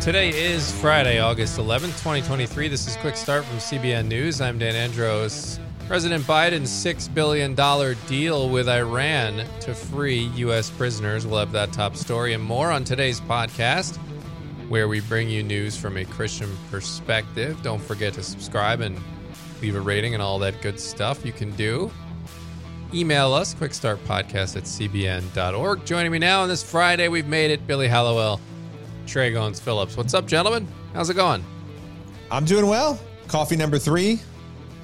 Today 0.00 0.28
is 0.28 0.70
Friday, 0.80 1.18
August 1.18 1.58
11th, 1.58 1.98
2023. 1.98 2.68
This 2.68 2.86
is 2.86 2.96
Quick 2.96 3.16
Start 3.16 3.44
from 3.44 3.58
CBN 3.58 4.06
News. 4.06 4.40
I'm 4.40 4.58
Dan 4.58 4.76
Andros. 4.76 5.58
President 5.88 6.24
Biden's 6.24 6.70
$6 6.70 7.12
billion 7.12 7.54
deal 8.06 8.48
with 8.48 8.68
Iran 8.68 9.44
to 9.60 9.74
free 9.74 10.30
U.S. 10.36 10.70
prisoners. 10.70 11.26
We'll 11.26 11.40
have 11.40 11.52
that 11.52 11.72
top 11.72 11.96
story 11.96 12.34
and 12.34 12.42
more 12.42 12.70
on 12.70 12.84
today's 12.84 13.20
podcast, 13.20 13.96
where 14.68 14.86
we 14.86 15.00
bring 15.00 15.28
you 15.28 15.42
news 15.42 15.76
from 15.76 15.96
a 15.96 16.04
Christian 16.04 16.56
perspective. 16.70 17.60
Don't 17.62 17.82
forget 17.82 18.14
to 18.14 18.22
subscribe 18.22 18.80
and 18.80 18.98
leave 19.60 19.76
a 19.76 19.80
rating 19.80 20.14
and 20.14 20.22
all 20.22 20.38
that 20.40 20.60
good 20.62 20.78
stuff 20.78 21.24
you 21.24 21.32
can 21.32 21.50
do. 21.56 21.90
Email 22.94 23.32
us, 23.32 23.54
quickstartpodcast 23.54 24.56
at 24.56 24.62
cbn.org. 24.64 25.84
Joining 25.84 26.12
me 26.12 26.18
now 26.18 26.42
on 26.42 26.48
this 26.48 26.62
Friday, 26.62 27.08
we've 27.08 27.26
made 27.26 27.50
it, 27.50 27.66
Billy 27.66 27.88
Hallowell, 27.88 28.40
Trey 29.06 29.32
Goins 29.32 29.60
Phillips. 29.60 29.96
What's 29.96 30.14
up, 30.14 30.26
gentlemen? 30.26 30.66
How's 30.92 31.10
it 31.10 31.14
going? 31.14 31.44
I'm 32.30 32.44
doing 32.44 32.66
well. 32.66 32.98
Coffee 33.28 33.56
number 33.56 33.78
three. 33.78 34.20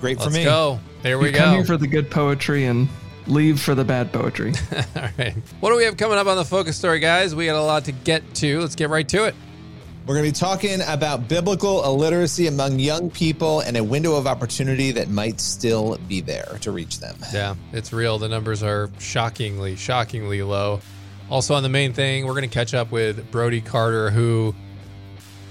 Great 0.01 0.19
Let's 0.19 0.33
for 0.33 0.39
me. 0.39 0.45
go. 0.45 0.81
There 1.03 1.19
we 1.19 1.27
you 1.27 1.33
go. 1.33 1.39
Come 1.39 1.55
here 1.57 1.65
for 1.65 1.77
the 1.77 1.87
good 1.87 2.11
poetry 2.11 2.67
and 2.67 2.89
leave 3.27 3.61
for 3.61 3.75
the 3.75 3.85
bad 3.85 4.12
poetry. 4.12 4.53
All 4.97 5.09
right. 5.19 5.35
What 5.61 5.71
do 5.71 5.77
we 5.77 5.85
have 5.85 5.97
coming 5.97 6.19
up 6.19 6.27
on 6.27 6.37
the 6.37 6.45
focus 6.45 6.77
story, 6.77 7.01
guys? 7.01 7.35
We 7.35 7.47
got 7.47 7.57
a 7.57 7.62
lot 7.62 7.85
to 7.87 7.93
get 7.93 8.35
to. 8.37 8.61
Let's 8.61 8.75
get 8.75 8.91
right 8.91 9.09
to 9.09 9.25
it. 9.25 9.35
We're 10.07 10.15
going 10.17 10.27
to 10.27 10.33
be 10.33 10.39
talking 10.39 10.81
about 10.89 11.29
biblical 11.29 11.84
illiteracy 11.84 12.48
among 12.48 12.81
young 12.81 13.09
people 13.09 13.61
and 13.61 13.77
a 13.77 13.84
window 13.84 14.17
of 14.17 14.27
opportunity 14.27 14.91
that 14.93 15.09
might 15.09 15.41
still 15.41 15.97
be 16.09 16.20
there 16.20 16.59
to 16.62 16.73
reach 16.73 16.98
them. 16.98 17.17
Yeah, 17.33 17.55
it's 17.73 17.93
real. 17.93 18.19
The 18.19 18.29
numbers 18.29 18.65
are 18.65 18.91
shockingly, 18.98 19.77
shockingly 19.77 20.43
low. 20.43 20.81
Also, 21.31 21.55
on 21.55 21.62
the 21.62 21.69
main 21.69 21.93
thing, 21.93 22.27
we're 22.27 22.33
going 22.35 22.49
to 22.49 22.55
catch 22.55 22.75
up 22.75 22.93
with 22.93 23.31
Brody 23.31 23.61
Carter, 23.61 24.11
who 24.11 24.55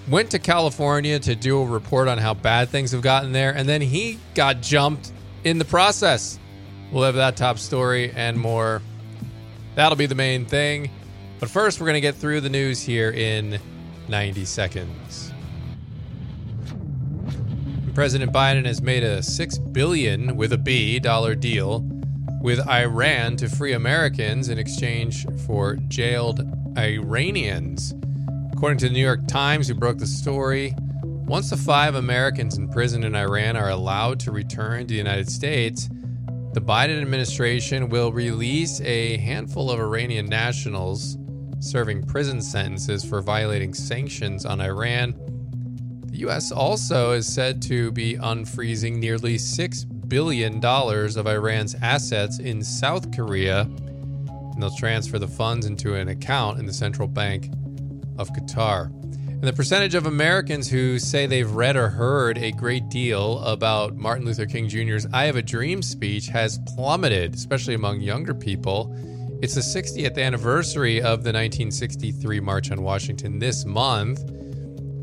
went 0.07 0.31
to 0.31 0.39
California 0.39 1.19
to 1.19 1.35
do 1.35 1.59
a 1.61 1.65
report 1.65 2.07
on 2.07 2.17
how 2.17 2.33
bad 2.33 2.69
things 2.69 2.91
have 2.91 3.01
gotten 3.01 3.31
there, 3.31 3.51
and 3.55 3.67
then 3.67 3.81
he 3.81 4.19
got 4.35 4.61
jumped 4.61 5.11
in 5.43 5.57
the 5.57 5.65
process. 5.65 6.39
We'll 6.91 7.03
have 7.03 7.15
that 7.15 7.37
top 7.37 7.57
story 7.57 8.11
and 8.15 8.37
more. 8.37 8.81
That'll 9.75 9.95
be 9.95 10.05
the 10.05 10.15
main 10.15 10.45
thing. 10.45 10.91
But 11.39 11.49
first, 11.49 11.79
we're 11.79 11.87
going 11.87 11.95
to 11.95 12.01
get 12.01 12.15
through 12.15 12.41
the 12.41 12.49
news 12.49 12.81
here 12.81 13.11
in 13.11 13.59
90 14.07 14.45
seconds. 14.45 15.31
President 17.95 18.31
Biden 18.31 18.65
has 18.65 18.81
made 18.81 19.03
a 19.03 19.23
6 19.23 19.57
billion 19.57 20.37
with 20.37 20.53
a 20.53 20.57
B 20.57 20.99
dollar 20.99 21.35
deal 21.35 21.79
with 22.41 22.67
Iran 22.67 23.37
to 23.37 23.47
free 23.47 23.73
Americans 23.73 24.49
in 24.49 24.57
exchange 24.57 25.27
for 25.45 25.75
jailed 25.87 26.41
Iranians. 26.75 27.93
According 28.51 28.79
to 28.79 28.87
the 28.87 28.93
New 28.93 29.03
York 29.03 29.27
Times, 29.27 29.67
who 29.67 29.75
broke 29.75 29.99
the 29.99 30.07
story, 30.07 30.73
once 31.03 31.51
the 31.51 31.57
five 31.57 31.93
Americans 31.95 32.57
in 32.57 32.67
prison 32.67 33.03
in 33.03 33.15
Iran 33.15 33.55
are 33.55 33.69
allowed 33.69 34.19
to 34.21 34.31
return 34.31 34.81
to 34.81 34.87
the 34.87 34.95
United 34.95 35.29
States, 35.29 35.87
the 36.53 36.61
Biden 36.61 36.99
administration 37.01 37.89
will 37.89 38.11
release 38.11 38.81
a 38.81 39.17
handful 39.17 39.69
of 39.69 39.79
Iranian 39.79 40.25
nationals 40.25 41.17
serving 41.59 42.03
prison 42.03 42.41
sentences 42.41 43.05
for 43.05 43.21
violating 43.21 43.73
sanctions 43.73 44.45
on 44.45 44.59
Iran. 44.59 45.13
The 46.07 46.17
U.S. 46.19 46.51
also 46.51 47.11
is 47.11 47.31
said 47.31 47.61
to 47.63 47.91
be 47.91 48.15
unfreezing 48.15 48.97
nearly 48.97 49.35
$6 49.35 50.00
billion 50.11 50.59
dollars 50.59 51.15
of 51.15 51.25
Iran's 51.25 51.73
assets 51.81 52.39
in 52.39 52.61
South 52.61 53.15
Korea, 53.15 53.61
and 53.61 54.61
they'll 54.61 54.75
transfer 54.75 55.17
the 55.17 55.27
funds 55.27 55.65
into 55.65 55.95
an 55.95 56.09
account 56.09 56.59
in 56.59 56.65
the 56.65 56.73
central 56.73 57.07
bank 57.07 57.47
of 58.17 58.29
Qatar. 58.33 58.87
And 59.07 59.43
the 59.43 59.53
percentage 59.53 59.95
of 59.95 60.07
Americans 60.07 60.69
who 60.69 60.99
say 60.99 61.27
they've 61.27 61.49
read 61.49 61.77
or 61.77 61.87
heard 61.87 62.37
a 62.37 62.51
great 62.51 62.89
deal 62.89 63.39
about 63.39 63.95
Martin 63.95 64.25
Luther 64.25 64.45
King 64.45 64.67
Jr.'s 64.67 65.07
I 65.13 65.23
Have 65.23 65.37
a 65.37 65.41
Dream 65.41 65.81
speech 65.81 66.27
has 66.27 66.59
plummeted, 66.75 67.33
especially 67.33 67.75
among 67.75 68.01
younger 68.01 68.33
people. 68.33 68.93
It's 69.41 69.55
the 69.55 69.61
60th 69.61 70.17
anniversary 70.17 70.97
of 70.97 71.23
the 71.23 71.31
1963 71.31 72.41
March 72.41 72.69
on 72.69 72.83
Washington 72.83 73.39
this 73.39 73.63
month. 73.63 74.19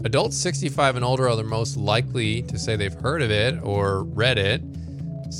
Adults 0.04 0.36
65 0.36 0.96
and 0.96 1.04
older 1.04 1.30
are 1.30 1.34
the 1.34 1.42
most 1.42 1.78
likely 1.78 2.42
to 2.42 2.58
say 2.58 2.76
they've 2.76 2.92
heard 2.92 3.22
of 3.22 3.30
it 3.30 3.58
or 3.62 4.04
read 4.04 4.36
it, 4.36 4.62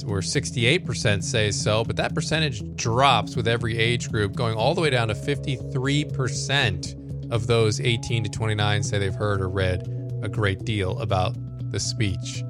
where 0.04 0.21
68% 0.21 1.22
say 1.22 1.50
so, 1.50 1.82
but 1.84 1.97
that 1.97 2.15
percentage 2.15 2.62
drops 2.76 3.37
with 3.37 3.49
every 3.49 3.78
age 3.78 4.10
group, 4.10 4.37
going 4.37 4.54
all 4.54 4.75
the 4.75 4.81
way 4.81 4.91
down 4.91 5.09
to 5.09 5.15
53% 5.15 7.32
of 7.32 7.47
those 7.47 7.81
18 7.81 8.25
to 8.25 8.31
29 8.31 8.82
say 8.82 8.98
they've 8.98 9.15
heard 9.15 9.41
or 9.41 9.48
read 9.48 9.88
a 10.22 10.28
great 10.28 10.65
deal 10.65 10.98
about 11.00 11.34
the 11.71 11.81
speech. 11.81 12.43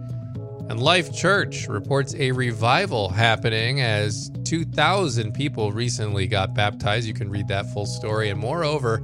And 0.68 0.80
Life 0.80 1.14
Church 1.14 1.66
reports 1.66 2.14
a 2.16 2.30
revival 2.32 3.08
happening 3.08 3.80
as 3.80 4.30
2,000 4.44 5.32
people 5.32 5.72
recently 5.72 6.26
got 6.26 6.54
baptized. 6.54 7.06
You 7.06 7.14
can 7.14 7.30
read 7.30 7.48
that 7.48 7.72
full 7.72 7.86
story 7.86 8.28
and 8.28 8.38
moreover 8.38 8.96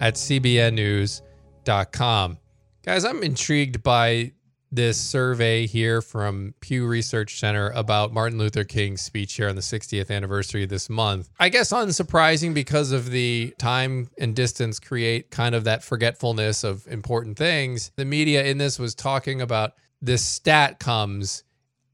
at 0.00 0.14
cbnnews.com. 0.14 2.38
Guys, 2.84 3.04
I'm 3.04 3.24
intrigued 3.24 3.82
by 3.82 4.30
this 4.74 4.98
survey 4.98 5.66
here 5.66 6.02
from 6.02 6.54
Pew 6.60 6.86
Research 6.86 7.38
Center 7.38 7.70
about 7.70 8.12
Martin 8.12 8.38
Luther 8.38 8.64
King's 8.64 9.02
speech 9.02 9.34
here 9.34 9.48
on 9.48 9.54
the 9.54 9.62
60th 9.62 10.10
anniversary 10.10 10.66
this 10.66 10.90
month. 10.90 11.30
I 11.38 11.48
guess 11.48 11.72
unsurprising 11.72 12.54
because 12.54 12.90
of 12.90 13.10
the 13.10 13.54
time 13.58 14.10
and 14.18 14.34
distance 14.34 14.80
create 14.80 15.30
kind 15.30 15.54
of 15.54 15.64
that 15.64 15.84
forgetfulness 15.84 16.64
of 16.64 16.86
important 16.88 17.38
things. 17.38 17.92
The 17.96 18.04
media 18.04 18.44
in 18.44 18.58
this 18.58 18.78
was 18.78 18.94
talking 18.94 19.40
about 19.40 19.74
this 20.02 20.24
stat 20.24 20.80
comes 20.80 21.44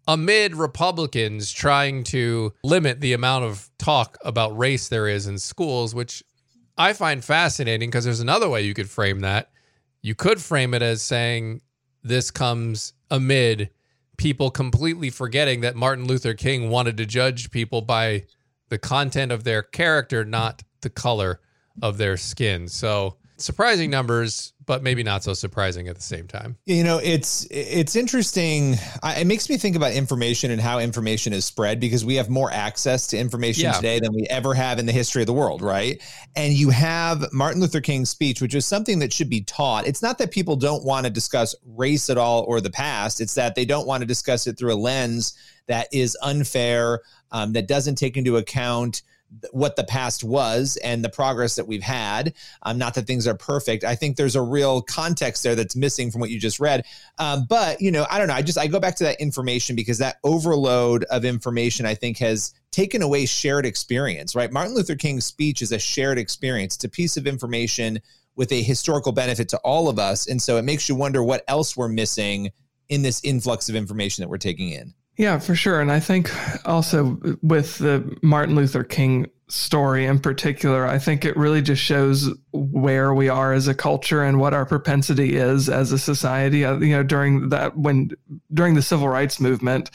amid 0.08 0.56
Republicans 0.56 1.52
trying 1.52 2.02
to 2.04 2.52
limit 2.64 3.00
the 3.00 3.12
amount 3.12 3.44
of 3.44 3.70
talk 3.78 4.18
about 4.24 4.56
race 4.56 4.88
there 4.88 5.06
is 5.06 5.26
in 5.26 5.38
schools, 5.38 5.94
which 5.94 6.22
I 6.78 6.94
find 6.94 7.22
fascinating 7.22 7.90
because 7.90 8.04
there's 8.04 8.20
another 8.20 8.48
way 8.48 8.62
you 8.62 8.74
could 8.74 8.88
frame 8.88 9.20
that. 9.20 9.50
You 10.02 10.14
could 10.14 10.40
frame 10.40 10.72
it 10.72 10.80
as 10.80 11.02
saying 11.02 11.60
this 12.02 12.30
comes 12.30 12.92
amid 13.10 13.70
people 14.16 14.50
completely 14.50 15.10
forgetting 15.10 15.60
that 15.62 15.76
Martin 15.76 16.06
Luther 16.06 16.34
King 16.34 16.70
wanted 16.70 16.96
to 16.98 17.06
judge 17.06 17.50
people 17.50 17.80
by 17.80 18.24
the 18.68 18.78
content 18.78 19.32
of 19.32 19.44
their 19.44 19.62
character, 19.62 20.24
not 20.24 20.62
the 20.82 20.90
color 20.90 21.40
of 21.82 21.98
their 21.98 22.16
skin. 22.16 22.68
So, 22.68 23.16
surprising 23.40 23.90
numbers, 23.90 24.52
but 24.66 24.82
maybe 24.82 25.02
not 25.02 25.24
so 25.24 25.34
surprising 25.34 25.88
at 25.88 25.96
the 25.96 26.02
same 26.02 26.26
time. 26.26 26.56
You 26.66 26.84
know, 26.84 26.98
it's 27.02 27.46
it's 27.50 27.96
interesting. 27.96 28.76
It 29.02 29.26
makes 29.26 29.48
me 29.48 29.56
think 29.56 29.76
about 29.76 29.92
information 29.92 30.50
and 30.50 30.60
how 30.60 30.78
information 30.78 31.32
is 31.32 31.44
spread 31.44 31.80
because 31.80 32.04
we 32.04 32.14
have 32.16 32.28
more 32.28 32.50
access 32.52 33.06
to 33.08 33.18
information 33.18 33.64
yeah. 33.64 33.72
today 33.72 33.98
than 34.00 34.12
we 34.14 34.26
ever 34.28 34.54
have 34.54 34.78
in 34.78 34.86
the 34.86 34.92
history 34.92 35.22
of 35.22 35.26
the 35.26 35.32
world, 35.32 35.62
right? 35.62 36.02
And 36.36 36.52
you 36.52 36.70
have 36.70 37.32
Martin 37.32 37.60
Luther 37.60 37.80
King's 37.80 38.10
speech, 38.10 38.40
which 38.40 38.54
is 38.54 38.66
something 38.66 38.98
that 39.00 39.12
should 39.12 39.30
be 39.30 39.42
taught. 39.42 39.86
It's 39.86 40.02
not 40.02 40.18
that 40.18 40.30
people 40.30 40.56
don't 40.56 40.84
want 40.84 41.04
to 41.06 41.10
discuss 41.10 41.54
race 41.64 42.10
at 42.10 42.18
all 42.18 42.44
or 42.46 42.60
the 42.60 42.70
past; 42.70 43.20
it's 43.20 43.34
that 43.34 43.54
they 43.54 43.64
don't 43.64 43.86
want 43.86 44.02
to 44.02 44.06
discuss 44.06 44.46
it 44.46 44.58
through 44.58 44.74
a 44.74 44.76
lens 44.76 45.36
that 45.66 45.88
is 45.92 46.16
unfair, 46.22 47.00
um, 47.32 47.52
that 47.52 47.68
doesn't 47.68 47.96
take 47.96 48.16
into 48.16 48.36
account 48.36 49.02
what 49.52 49.76
the 49.76 49.84
past 49.84 50.24
was 50.24 50.76
and 50.82 51.04
the 51.04 51.08
progress 51.08 51.54
that 51.54 51.66
we've 51.66 51.82
had. 51.82 52.34
Um, 52.62 52.78
not 52.78 52.94
that 52.94 53.06
things 53.06 53.26
are 53.26 53.36
perfect. 53.36 53.84
I 53.84 53.94
think 53.94 54.16
there's 54.16 54.36
a 54.36 54.42
real 54.42 54.82
context 54.82 55.42
there 55.42 55.54
that's 55.54 55.76
missing 55.76 56.10
from 56.10 56.20
what 56.20 56.30
you 56.30 56.38
just 56.38 56.60
read. 56.60 56.84
Um, 57.18 57.46
but 57.48 57.80
you 57.80 57.90
know, 57.90 58.06
I 58.10 58.18
don't 58.18 58.28
know. 58.28 58.34
I 58.34 58.42
just 58.42 58.58
I 58.58 58.66
go 58.66 58.80
back 58.80 58.96
to 58.96 59.04
that 59.04 59.20
information 59.20 59.76
because 59.76 59.98
that 59.98 60.16
overload 60.24 61.04
of 61.04 61.24
information 61.24 61.86
I 61.86 61.94
think 61.94 62.18
has 62.18 62.54
taken 62.70 63.02
away 63.02 63.26
shared 63.26 63.66
experience. 63.66 64.34
Right? 64.34 64.52
Martin 64.52 64.74
Luther 64.74 64.96
King's 64.96 65.26
speech 65.26 65.62
is 65.62 65.72
a 65.72 65.78
shared 65.78 66.18
experience. 66.18 66.74
It's 66.74 66.84
a 66.84 66.88
piece 66.88 67.16
of 67.16 67.26
information 67.26 68.00
with 68.36 68.52
a 68.52 68.62
historical 68.62 69.12
benefit 69.12 69.48
to 69.50 69.58
all 69.58 69.88
of 69.88 69.98
us, 69.98 70.26
and 70.26 70.40
so 70.40 70.56
it 70.56 70.62
makes 70.62 70.88
you 70.88 70.94
wonder 70.94 71.22
what 71.22 71.44
else 71.48 71.76
we're 71.76 71.88
missing 71.88 72.50
in 72.88 73.02
this 73.02 73.22
influx 73.22 73.68
of 73.68 73.74
information 73.76 74.22
that 74.22 74.28
we're 74.28 74.38
taking 74.38 74.70
in. 74.70 74.94
Yeah, 75.20 75.38
for 75.38 75.54
sure. 75.54 75.82
And 75.82 75.92
I 75.92 76.00
think 76.00 76.30
also 76.66 77.20
with 77.42 77.76
the 77.76 78.18
Martin 78.22 78.54
Luther 78.54 78.82
King 78.82 79.26
story 79.50 80.06
in 80.06 80.18
particular, 80.18 80.86
I 80.86 80.98
think 80.98 81.24
it 81.24 81.36
really 81.36 81.62
just 81.62 81.82
shows 81.82 82.30
where 82.52 83.14
we 83.14 83.28
are 83.28 83.52
as 83.52 83.68
a 83.68 83.74
culture 83.74 84.22
and 84.22 84.38
what 84.38 84.54
our 84.54 84.64
propensity 84.64 85.36
is 85.36 85.68
as 85.68 85.92
a 85.92 85.98
society. 85.98 86.64
Uh, 86.64 86.78
you 86.78 86.94
know, 86.94 87.02
during 87.02 87.48
that 87.50 87.76
when 87.76 88.10
during 88.52 88.74
the 88.74 88.82
civil 88.82 89.08
rights 89.08 89.40
movement, 89.40 89.90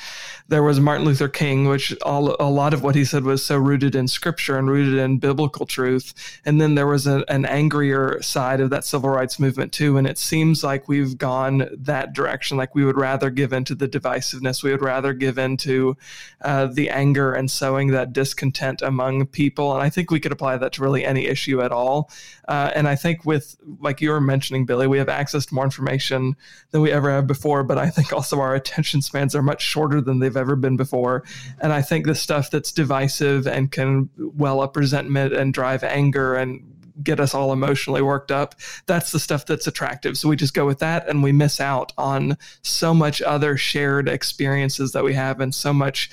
there 0.48 0.64
was 0.64 0.80
Martin 0.80 1.06
Luther 1.06 1.28
King, 1.28 1.68
which 1.68 1.96
all, 2.04 2.36
a 2.40 2.50
lot 2.50 2.74
of 2.74 2.84
what 2.84 2.96
he 2.96 3.04
said 3.04 3.24
was 3.24 3.44
so 3.44 3.58
rooted 3.58 3.96
in 3.96 4.08
scripture 4.08 4.58
and 4.58 4.70
rooted 4.70 5.00
in 5.00 5.18
biblical 5.18 5.66
truth. 5.66 6.14
And 6.46 6.62
then 6.62 6.76
there 6.76 6.88
was 6.88 7.08
a, 7.08 7.26
an 7.28 7.46
angrier 7.46 8.22
side 8.22 8.62
of 8.62 8.70
that 8.70 8.86
civil 8.86 9.10
rights 9.10 9.40
movement 9.40 9.74
too. 9.74 9.98
And 9.98 10.06
it 10.06 10.18
seems 10.18 10.64
like 10.64 10.88
we've 10.88 11.18
gone 11.18 11.68
that 11.78 12.14
direction. 12.14 12.58
Like 12.58 12.76
we 12.76 12.86
would 12.86 12.98
rather 12.98 13.30
give 13.30 13.54
into 13.54 13.74
the 13.74 13.88
divisiveness. 13.88 14.64
We 14.64 14.72
would 14.72 14.84
rather 14.84 15.14
give 15.14 15.38
into 15.38 15.98
uh, 16.42 16.68
the 16.68 16.90
anger 16.90 17.34
and 17.34 17.50
sowing 17.50 17.92
that 17.92 18.14
discontent 18.14 18.82
among 18.82 19.26
people. 19.28 19.45
And 19.74 19.84
I 19.84 19.90
think 19.90 20.12
we 20.12 20.20
could 20.20 20.32
apply 20.32 20.58
that 20.58 20.74
to 20.74 20.82
really 20.82 21.06
any 21.06 21.26
issue 21.26 21.62
at 21.62 21.72
all. 21.72 22.10
Uh, 22.48 22.72
and 22.76 22.88
I 22.88 22.96
think 22.96 23.26
with, 23.26 23.56
like 23.80 24.02
you 24.02 24.10
were 24.10 24.22
mentioning, 24.22 24.66
Billy, 24.66 24.88
we 24.88 24.98
have 24.98 25.10
access 25.10 25.46
to 25.48 25.56
more 25.56 25.64
information 25.64 26.36
than 26.72 26.82
we 26.82 26.92
ever 26.92 27.12
have 27.12 27.28
before. 27.28 27.64
But 27.64 27.78
I 27.78 27.90
think 27.90 28.14
also 28.14 28.40
our 28.40 28.56
attention 28.56 29.02
spans 29.02 29.36
are 29.36 29.42
much 29.42 29.62
shorter 29.62 30.02
than 30.02 30.20
they've 30.20 30.38
ever 30.38 30.56
been 30.56 30.78
before. 30.78 31.24
And 31.60 31.74
I 31.74 31.82
think 31.82 32.06
the 32.06 32.16
stuff 32.16 32.52
that's 32.52 32.72
divisive 32.72 33.48
and 33.48 33.72
can 33.72 34.10
well 34.18 34.62
up 34.62 34.76
resentment 34.76 35.34
and 35.34 35.54
drive 35.54 35.84
anger 35.84 36.36
and 36.36 36.72
get 37.04 37.20
us 37.20 37.34
all 37.34 37.52
emotionally 37.52 38.02
worked 38.02 38.32
up. 38.32 38.56
That's 38.86 39.12
the 39.12 39.20
stuff 39.20 39.46
that's 39.46 39.68
attractive. 39.68 40.18
So 40.18 40.30
we 40.30 40.36
just 40.36 40.54
go 40.54 40.66
with 40.66 40.80
that 40.80 41.08
and 41.08 41.22
we 41.22 41.32
miss 41.32 41.60
out 41.60 41.92
on 41.98 42.38
so 42.62 42.94
much 42.94 43.22
other 43.22 43.58
shared 43.58 44.08
experiences 44.08 44.94
that 44.94 45.04
we 45.04 45.14
have 45.14 45.42
and 45.42 45.54
so 45.54 45.74
much 45.74 46.10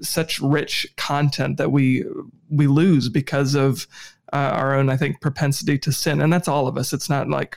such 0.00 0.40
rich 0.40 0.86
content 0.96 1.56
that 1.58 1.70
we 1.70 2.04
we 2.50 2.66
lose 2.66 3.08
because 3.08 3.54
of 3.54 3.86
uh, 4.32 4.36
our 4.54 4.74
own 4.74 4.90
I 4.90 4.96
think 4.96 5.20
propensity 5.20 5.78
to 5.78 5.92
sin 5.92 6.20
and 6.20 6.32
that's 6.32 6.48
all 6.48 6.66
of 6.66 6.76
us. 6.76 6.92
It's 6.92 7.10
not 7.10 7.28
like 7.28 7.56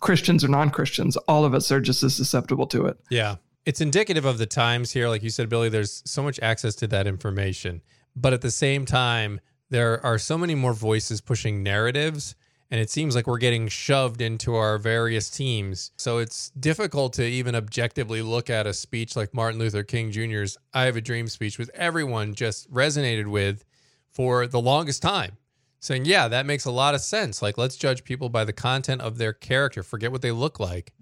Christians 0.00 0.44
or 0.44 0.48
non-Christians. 0.48 1.16
All 1.28 1.44
of 1.44 1.54
us 1.54 1.70
are 1.72 1.80
just 1.80 2.02
as 2.02 2.14
susceptible 2.14 2.66
to 2.68 2.86
it. 2.86 2.98
Yeah. 3.10 3.36
It's 3.64 3.80
indicative 3.80 4.24
of 4.24 4.38
the 4.38 4.46
times 4.46 4.92
here 4.92 5.08
like 5.08 5.22
you 5.22 5.30
said 5.30 5.48
Billy 5.48 5.68
there's 5.68 6.02
so 6.04 6.22
much 6.22 6.38
access 6.40 6.74
to 6.76 6.86
that 6.88 7.06
information. 7.06 7.82
But 8.16 8.32
at 8.32 8.40
the 8.40 8.50
same 8.50 8.84
time 8.84 9.40
there 9.70 10.04
are 10.04 10.18
so 10.18 10.36
many 10.38 10.54
more 10.54 10.74
voices 10.74 11.20
pushing 11.20 11.62
narratives 11.62 12.34
and 12.70 12.80
it 12.80 12.90
seems 12.90 13.14
like 13.14 13.26
we're 13.26 13.38
getting 13.38 13.68
shoved 13.68 14.20
into 14.20 14.54
our 14.54 14.78
various 14.78 15.30
teams. 15.30 15.92
So 15.96 16.18
it's 16.18 16.50
difficult 16.50 17.12
to 17.14 17.24
even 17.24 17.54
objectively 17.54 18.22
look 18.22 18.50
at 18.50 18.66
a 18.66 18.74
speech 18.74 19.16
like 19.16 19.34
Martin 19.34 19.58
Luther 19.60 19.82
King 19.82 20.10
Jr.'s 20.10 20.56
I 20.72 20.84
Have 20.84 20.96
a 20.96 21.00
Dream 21.00 21.28
speech, 21.28 21.58
which 21.58 21.70
everyone 21.74 22.34
just 22.34 22.70
resonated 22.72 23.26
with 23.26 23.64
for 24.10 24.46
the 24.46 24.60
longest 24.60 25.02
time, 25.02 25.36
saying, 25.80 26.04
Yeah, 26.04 26.28
that 26.28 26.46
makes 26.46 26.64
a 26.64 26.70
lot 26.70 26.94
of 26.94 27.00
sense. 27.00 27.42
Like, 27.42 27.58
let's 27.58 27.76
judge 27.76 28.04
people 28.04 28.28
by 28.28 28.44
the 28.44 28.52
content 28.52 29.02
of 29.02 29.18
their 29.18 29.32
character, 29.32 29.82
forget 29.82 30.12
what 30.12 30.22
they 30.22 30.32
look 30.32 30.58
like. 30.58 30.92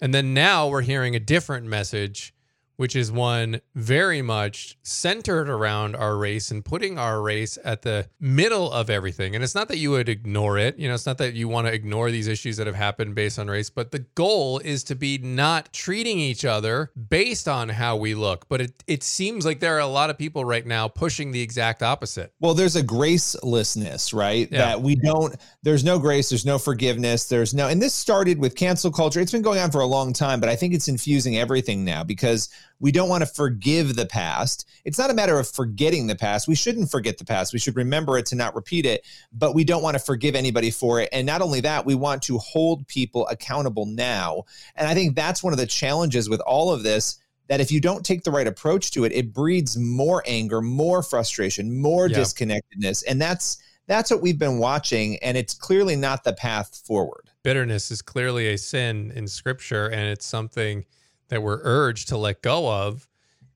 And 0.00 0.12
then 0.12 0.34
now 0.34 0.68
we're 0.68 0.82
hearing 0.82 1.14
a 1.14 1.20
different 1.20 1.66
message 1.66 2.34
which 2.76 2.96
is 2.96 3.12
one 3.12 3.60
very 3.74 4.22
much 4.22 4.78
centered 4.82 5.48
around 5.48 5.94
our 5.94 6.16
race 6.16 6.50
and 6.50 6.64
putting 6.64 6.98
our 6.98 7.20
race 7.20 7.58
at 7.64 7.82
the 7.82 8.08
middle 8.20 8.72
of 8.72 8.90
everything. 8.90 9.34
And 9.34 9.44
it's 9.44 9.54
not 9.54 9.68
that 9.68 9.78
you 9.78 9.90
would 9.90 10.08
ignore 10.08 10.58
it, 10.58 10.78
you 10.78 10.88
know, 10.88 10.94
it's 10.94 11.06
not 11.06 11.18
that 11.18 11.34
you 11.34 11.48
want 11.48 11.66
to 11.66 11.72
ignore 11.72 12.10
these 12.10 12.28
issues 12.28 12.56
that 12.56 12.66
have 12.66 12.76
happened 12.76 13.14
based 13.14 13.38
on 13.38 13.48
race, 13.48 13.70
but 13.70 13.90
the 13.90 14.00
goal 14.14 14.58
is 14.58 14.84
to 14.84 14.94
be 14.94 15.18
not 15.18 15.72
treating 15.72 16.18
each 16.18 16.44
other 16.44 16.90
based 17.08 17.48
on 17.48 17.68
how 17.68 17.96
we 17.96 18.14
look. 18.14 18.48
But 18.48 18.60
it, 18.60 18.84
it 18.86 19.02
seems 19.02 19.44
like 19.44 19.60
there 19.60 19.76
are 19.76 19.80
a 19.80 19.86
lot 19.86 20.10
of 20.10 20.18
people 20.18 20.44
right 20.44 20.66
now 20.66 20.88
pushing 20.88 21.32
the 21.32 21.40
exact 21.40 21.82
opposite. 21.82 22.32
Well, 22.40 22.54
there's 22.54 22.76
a 22.76 22.82
gracelessness, 22.82 24.14
right? 24.14 24.48
Yeah. 24.50 24.58
That 24.58 24.82
we 24.82 24.96
don't, 24.96 25.36
there's 25.62 25.84
no 25.84 25.98
grace, 25.98 26.30
there's 26.30 26.46
no 26.46 26.58
forgiveness, 26.58 27.26
there's 27.26 27.54
no, 27.54 27.68
and 27.68 27.80
this 27.80 27.94
started 27.94 28.38
with 28.38 28.56
cancel 28.56 28.90
culture. 28.90 29.20
It's 29.20 29.32
been 29.32 29.42
going 29.42 29.58
on 29.58 29.70
for 29.70 29.80
a 29.80 29.86
long 29.86 30.12
time, 30.12 30.40
but 30.40 30.48
I 30.48 30.56
think 30.56 30.74
it's 30.74 30.88
infusing 30.88 31.36
everything 31.36 31.84
now 31.84 32.02
because 32.02 32.48
we 32.82 32.90
don't 32.90 33.08
want 33.08 33.22
to 33.22 33.26
forgive 33.26 33.94
the 33.94 34.04
past. 34.04 34.68
It's 34.84 34.98
not 34.98 35.08
a 35.08 35.14
matter 35.14 35.38
of 35.38 35.48
forgetting 35.48 36.08
the 36.08 36.16
past. 36.16 36.48
We 36.48 36.56
shouldn't 36.56 36.90
forget 36.90 37.16
the 37.16 37.24
past. 37.24 37.52
We 37.52 37.60
should 37.60 37.76
remember 37.76 38.18
it 38.18 38.26
to 38.26 38.34
not 38.34 38.56
repeat 38.56 38.84
it, 38.84 39.06
but 39.32 39.54
we 39.54 39.62
don't 39.62 39.84
want 39.84 39.96
to 39.96 40.02
forgive 40.02 40.34
anybody 40.34 40.72
for 40.72 41.00
it. 41.00 41.08
And 41.12 41.24
not 41.24 41.42
only 41.42 41.60
that, 41.60 41.86
we 41.86 41.94
want 41.94 42.22
to 42.22 42.38
hold 42.38 42.86
people 42.88 43.28
accountable 43.28 43.86
now. 43.86 44.42
And 44.74 44.88
I 44.88 44.94
think 44.94 45.14
that's 45.14 45.44
one 45.44 45.52
of 45.52 45.60
the 45.60 45.66
challenges 45.66 46.28
with 46.28 46.40
all 46.40 46.72
of 46.72 46.82
this 46.82 47.20
that 47.46 47.60
if 47.60 47.70
you 47.70 47.80
don't 47.80 48.04
take 48.04 48.24
the 48.24 48.32
right 48.32 48.48
approach 48.48 48.90
to 48.92 49.04
it, 49.04 49.12
it 49.12 49.32
breeds 49.32 49.78
more 49.78 50.24
anger, 50.26 50.60
more 50.60 51.04
frustration, 51.04 51.80
more 51.80 52.08
yeah. 52.08 52.16
disconnectedness. 52.16 53.04
And 53.04 53.22
that's 53.22 53.58
that's 53.86 54.10
what 54.10 54.22
we've 54.22 54.38
been 54.38 54.58
watching 54.58 55.18
and 55.18 55.36
it's 55.36 55.54
clearly 55.54 55.94
not 55.94 56.24
the 56.24 56.32
path 56.32 56.82
forward. 56.84 57.30
Bitterness 57.44 57.92
is 57.92 58.02
clearly 58.02 58.48
a 58.48 58.58
sin 58.58 59.12
in 59.14 59.28
scripture 59.28 59.86
and 59.86 60.08
it's 60.08 60.26
something 60.26 60.84
that 61.32 61.42
we're 61.42 61.60
urged 61.62 62.08
to 62.08 62.18
let 62.18 62.42
go 62.42 62.70
of. 62.70 63.08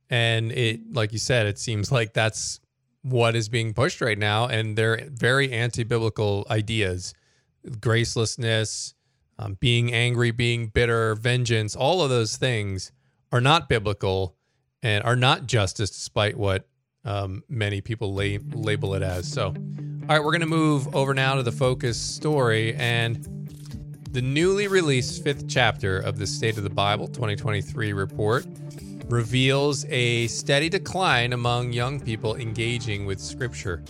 And 0.09 0.51
it, 0.51 0.95
like 0.95 1.13
you 1.13 1.19
said, 1.19 1.47
it 1.47 1.59
seems 1.59 1.93
like 1.93 2.15
that's 2.15 2.59
what 3.03 3.37
is 3.37 3.51
being 3.51 3.75
pushed 3.75 4.01
right 4.01 4.17
now. 4.17 4.47
And 4.47 4.79
they're 4.79 5.07
very 5.11 5.53
anti 5.53 5.85
biblical 5.85 6.47
ideas 6.49 7.13
gracelessness, 7.69 8.95
um, 9.39 9.59
being 9.61 9.93
angry, 9.93 10.31
being 10.31 10.69
bitter, 10.69 11.17
vengeance, 11.17 11.77
all 11.77 12.01
of 12.01 12.09
those 12.09 12.37
things 12.37 12.93
are 13.33 13.41
not 13.41 13.69
biblical 13.69 14.37
and 14.83 15.05
are 15.05 15.17
not 15.17 15.47
justice, 15.47 15.91
despite 15.91 16.39
what 16.39 16.67
um, 17.05 17.43
many 17.49 17.83
people 17.83 18.15
la- 18.15 18.39
label 18.53 18.95
it 18.95 19.03
as. 19.03 19.31
So, 19.31 19.49
all 19.49 19.55
right, 20.09 20.21
we're 20.21 20.31
going 20.31 20.41
to 20.41 20.47
move 20.47 20.95
over 20.95 21.13
now 21.13 21.35
to 21.35 21.43
the 21.43 21.53
focus 21.53 22.01
story. 22.01 22.75
And 22.77 23.36
the 24.13 24.23
newly 24.23 24.69
released 24.69 25.23
fifth 25.23 25.49
chapter 25.49 25.99
of 25.99 26.19
the 26.19 26.27
State 26.27 26.57
of 26.57 26.63
the 26.63 26.71
Bible 26.71 27.07
2023 27.09 27.93
report 27.93 28.47
reveals 29.09 29.85
a 29.87 30.27
steady 30.29 30.69
decline 30.69 31.33
among 31.33 31.73
young 31.73 32.01
people 32.01 32.37
engaging 32.37 33.07
with 33.07 33.21
Scripture. 33.21 33.83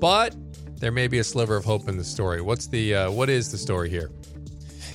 But 0.00 0.34
there 0.76 0.92
may 0.92 1.08
be 1.08 1.18
a 1.18 1.24
sliver 1.24 1.56
of 1.56 1.64
hope 1.64 1.88
in 1.88 1.96
the 1.96 2.04
story. 2.04 2.40
What's 2.40 2.66
the 2.66 2.94
uh, 2.94 3.10
what 3.10 3.28
is 3.28 3.50
the 3.50 3.58
story 3.58 3.90
here? 3.90 4.10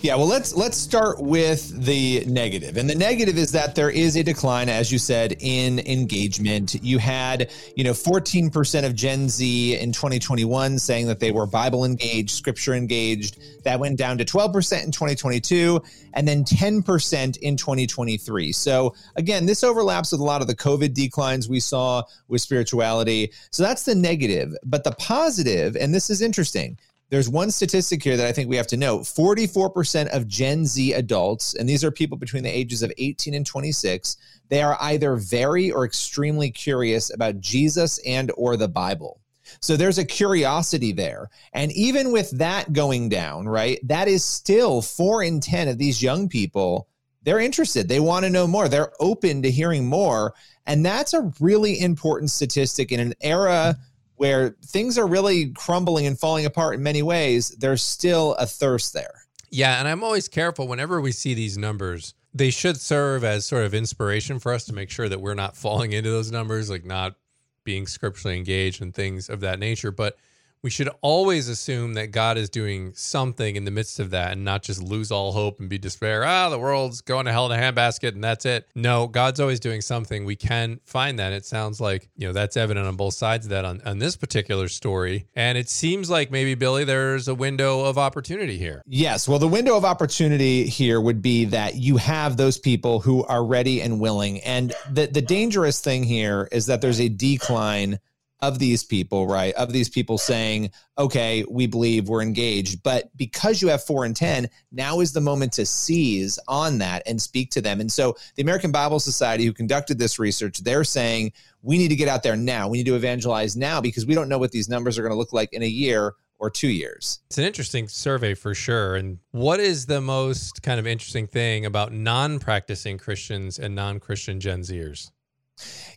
Yeah, 0.03 0.15
well, 0.15 0.27
let's 0.27 0.53
let's 0.53 0.75
start 0.75 1.21
with 1.21 1.85
the 1.85 2.25
negative, 2.25 2.75
and 2.75 2.89
the 2.89 2.95
negative 2.95 3.37
is 3.37 3.53
that 3.53 3.73
there 3.73 3.89
is 3.89 4.17
a 4.17 4.23
decline, 4.23 4.67
as 4.67 4.91
you 4.91 4.97
said, 4.97 5.37
in 5.39 5.79
engagement. 5.79 6.75
You 6.83 6.97
had, 6.97 7.49
you 7.77 7.85
know, 7.85 7.93
14% 7.93 8.85
of 8.85 8.95
Gen 8.95 9.29
Z 9.29 9.79
in 9.79 9.93
2021 9.93 10.77
saying 10.77 11.07
that 11.07 11.21
they 11.21 11.31
were 11.31 11.45
Bible 11.45 11.85
engaged, 11.85 12.31
Scripture 12.31 12.73
engaged. 12.73 13.37
That 13.63 13.79
went 13.79 13.97
down 13.97 14.17
to 14.17 14.25
12% 14.25 14.83
in 14.83 14.91
2022, 14.91 15.81
and 16.15 16.27
then 16.27 16.43
10% 16.43 17.37
in 17.37 17.55
2023. 17.55 18.51
So 18.51 18.93
again, 19.15 19.45
this 19.45 19.63
overlaps 19.63 20.11
with 20.11 20.19
a 20.19 20.25
lot 20.25 20.41
of 20.41 20.47
the 20.47 20.55
COVID 20.55 20.93
declines 20.93 21.47
we 21.47 21.61
saw 21.61 22.03
with 22.27 22.41
spirituality. 22.41 23.31
So 23.51 23.63
that's 23.63 23.83
the 23.83 23.95
negative, 23.95 24.53
but 24.65 24.83
the 24.83 24.91
positive, 24.91 25.77
and 25.77 25.95
this 25.95 26.09
is 26.09 26.21
interesting 26.21 26.77
there's 27.13 27.29
one 27.29 27.51
statistic 27.51 28.01
here 28.01 28.17
that 28.17 28.25
I 28.25 28.31
think 28.31 28.49
we 28.49 28.55
have 28.55 28.65
to 28.65 28.75
know 28.75 28.97
44% 29.01 30.07
of 30.07 30.27
Gen 30.27 30.65
Z 30.65 30.93
adults, 30.93 31.53
and 31.53 31.69
these 31.69 31.83
are 31.83 31.91
people 31.91 32.17
between 32.17 32.41
the 32.41 32.49
ages 32.49 32.81
of 32.81 32.91
18 32.97 33.35
and 33.35 33.45
26, 33.45 34.17
they 34.49 34.63
are 34.63 34.75
either 34.81 35.15
very 35.17 35.69
or 35.69 35.85
extremely 35.85 36.49
curious 36.49 37.13
about 37.13 37.39
Jesus 37.39 37.99
and 37.99 38.31
or 38.35 38.57
the 38.57 38.67
Bible. 38.67 39.21
So 39.61 39.77
there's 39.77 39.99
a 39.99 40.05
curiosity 40.05 40.91
there. 40.91 41.29
And 41.53 41.71
even 41.73 42.11
with 42.11 42.31
that 42.39 42.73
going 42.73 43.09
down, 43.09 43.47
right, 43.47 43.77
that 43.83 44.07
is 44.07 44.25
still 44.25 44.81
four 44.81 45.21
in 45.21 45.39
10 45.39 45.67
of 45.67 45.77
these 45.77 46.01
young 46.01 46.27
people. 46.27 46.87
They're 47.21 47.39
interested. 47.39 47.87
They 47.87 47.99
want 47.99 48.25
to 48.25 48.31
know 48.31 48.47
more. 48.47 48.67
They're 48.67 48.91
open 48.99 49.43
to 49.43 49.51
hearing 49.51 49.85
more. 49.85 50.33
And 50.65 50.83
that's 50.83 51.13
a 51.13 51.31
really 51.39 51.79
important 51.79 52.31
statistic 52.31 52.91
in 52.91 52.99
an 52.99 53.13
era 53.21 53.77
where 54.15 54.55
things 54.65 54.97
are 54.97 55.07
really 55.07 55.51
crumbling 55.51 56.05
and 56.05 56.19
falling 56.19 56.45
apart 56.45 56.75
in 56.75 56.83
many 56.83 57.01
ways, 57.01 57.49
there's 57.59 57.81
still 57.81 58.33
a 58.35 58.45
thirst 58.45 58.93
there. 58.93 59.25
Yeah, 59.49 59.79
and 59.79 59.87
I'm 59.87 60.03
always 60.03 60.27
careful 60.27 60.67
whenever 60.67 60.99
we 60.99 61.11
see 61.11 61.33
these 61.33 61.57
numbers. 61.57 62.15
They 62.33 62.49
should 62.49 62.77
serve 62.77 63.23
as 63.23 63.45
sort 63.45 63.65
of 63.65 63.73
inspiration 63.73 64.39
for 64.39 64.53
us 64.53 64.65
to 64.65 64.73
make 64.73 64.89
sure 64.89 65.07
that 65.07 65.21
we're 65.21 65.35
not 65.35 65.55
falling 65.55 65.93
into 65.93 66.09
those 66.09 66.31
numbers, 66.31 66.69
like 66.69 66.85
not 66.85 67.15
being 67.63 67.85
scripturally 67.85 68.37
engaged 68.37 68.81
and 68.81 68.93
things 68.93 69.29
of 69.29 69.41
that 69.41 69.59
nature. 69.59 69.91
But 69.91 70.17
we 70.63 70.69
should 70.69 70.89
always 71.01 71.49
assume 71.49 71.93
that 71.95 72.07
God 72.11 72.37
is 72.37 72.49
doing 72.49 72.93
something 72.95 73.57
in 73.57 73.65
the 73.65 73.71
midst 73.71 73.99
of 73.99 74.11
that 74.11 74.31
and 74.31 74.45
not 74.45 74.63
just 74.63 74.81
lose 74.81 75.11
all 75.11 75.33
hope 75.33 75.59
and 75.59 75.69
be 75.69 75.77
despair. 75.77 76.23
Ah, 76.23 76.49
the 76.49 76.57
world's 76.57 77.01
going 77.01 77.25
to 77.25 77.33
hell 77.33 77.51
in 77.51 77.59
a 77.59 77.61
handbasket 77.61 78.13
and 78.13 78.23
that's 78.23 78.45
it. 78.45 78.67
No, 78.73 79.07
God's 79.07 79.41
always 79.41 79.59
doing 79.59 79.81
something. 79.81 80.23
We 80.23 80.37
can 80.37 80.79
find 80.85 81.19
that. 81.19 81.33
It 81.33 81.45
sounds 81.45 81.81
like, 81.81 82.09
you 82.15 82.25
know, 82.25 82.33
that's 82.33 82.55
evident 82.55 82.87
on 82.87 82.95
both 82.95 83.13
sides 83.13 83.45
of 83.45 83.49
that 83.49 83.65
on, 83.65 83.81
on 83.85 83.99
this 83.99 84.15
particular 84.15 84.69
story. 84.69 85.27
And 85.35 85.57
it 85.57 85.69
seems 85.69 86.09
like 86.09 86.31
maybe, 86.31 86.55
Billy, 86.55 86.85
there's 86.85 87.27
a 87.27 87.35
window 87.35 87.81
of 87.81 87.97
opportunity 87.97 88.57
here. 88.57 88.81
Yes. 88.87 89.27
Well, 89.27 89.39
the 89.39 89.47
window 89.47 89.75
of 89.75 89.83
opportunity 89.83 90.65
here 90.65 91.01
would 91.01 91.21
be 91.21 91.45
that 91.45 91.75
you 91.75 91.97
have 91.97 92.37
those 92.37 92.57
people 92.57 93.01
who 93.01 93.25
are 93.25 93.45
ready 93.45 93.81
and 93.81 93.99
willing. 93.99 94.39
And 94.41 94.73
the, 94.89 95.07
the 95.07 95.21
dangerous 95.21 95.81
thing 95.81 96.03
here 96.03 96.47
is 96.53 96.67
that 96.67 96.79
there's 96.79 97.01
a 97.01 97.09
decline 97.09 97.99
of 98.43 98.59
these 98.59 98.83
people, 98.83 99.25
right? 99.25 99.53
Of 99.53 99.71
these 99.71 99.87
people 99.87 100.17
saying, 100.17 100.71
okay, 100.97 101.45
we 101.49 101.65
believe 101.65 102.09
we're 102.09 102.21
engaged. 102.21 102.83
But 102.83 103.15
because 103.15 103.61
you 103.61 103.69
have 103.69 103.81
four 103.81 104.03
and 104.03 104.13
10, 104.13 104.49
now 104.73 104.99
is 104.99 105.13
the 105.13 105.21
moment 105.21 105.53
to 105.53 105.65
seize 105.65 106.37
on 106.49 106.77
that 106.79 107.03
and 107.05 107.21
speak 107.21 107.51
to 107.51 107.61
them. 107.61 107.79
And 107.79 107.89
so 107.89 108.17
the 108.35 108.41
American 108.41 108.73
Bible 108.73 108.99
Society, 108.99 109.45
who 109.45 109.53
conducted 109.53 109.97
this 109.97 110.19
research, 110.19 110.59
they're 110.59 110.83
saying, 110.83 111.31
we 111.61 111.77
need 111.77 111.87
to 111.87 111.95
get 111.95 112.09
out 112.09 112.21
there 112.21 112.35
now. 112.35 112.67
We 112.67 112.79
need 112.79 112.85
to 112.87 112.95
evangelize 112.95 113.55
now 113.55 113.79
because 113.79 114.05
we 114.05 114.13
don't 114.13 114.27
know 114.27 114.37
what 114.37 114.51
these 114.51 114.67
numbers 114.67 114.99
are 114.99 115.03
going 115.03 115.13
to 115.13 115.17
look 115.17 115.31
like 115.31 115.53
in 115.53 115.63
a 115.63 115.67
year 115.67 116.15
or 116.37 116.49
two 116.49 116.67
years. 116.67 117.21
It's 117.27 117.37
an 117.37 117.45
interesting 117.45 117.87
survey 117.87 118.33
for 118.33 118.53
sure. 118.53 118.95
And 118.95 119.19
what 119.31 119.61
is 119.61 119.85
the 119.85 120.01
most 120.01 120.61
kind 120.61 120.81
of 120.81 120.85
interesting 120.85 121.27
thing 121.27 121.65
about 121.65 121.93
non 121.93 122.39
practicing 122.39 122.97
Christians 122.97 123.57
and 123.57 123.73
non 123.73 124.01
Christian 124.01 124.41
Gen 124.41 124.63
Zers? 124.63 125.11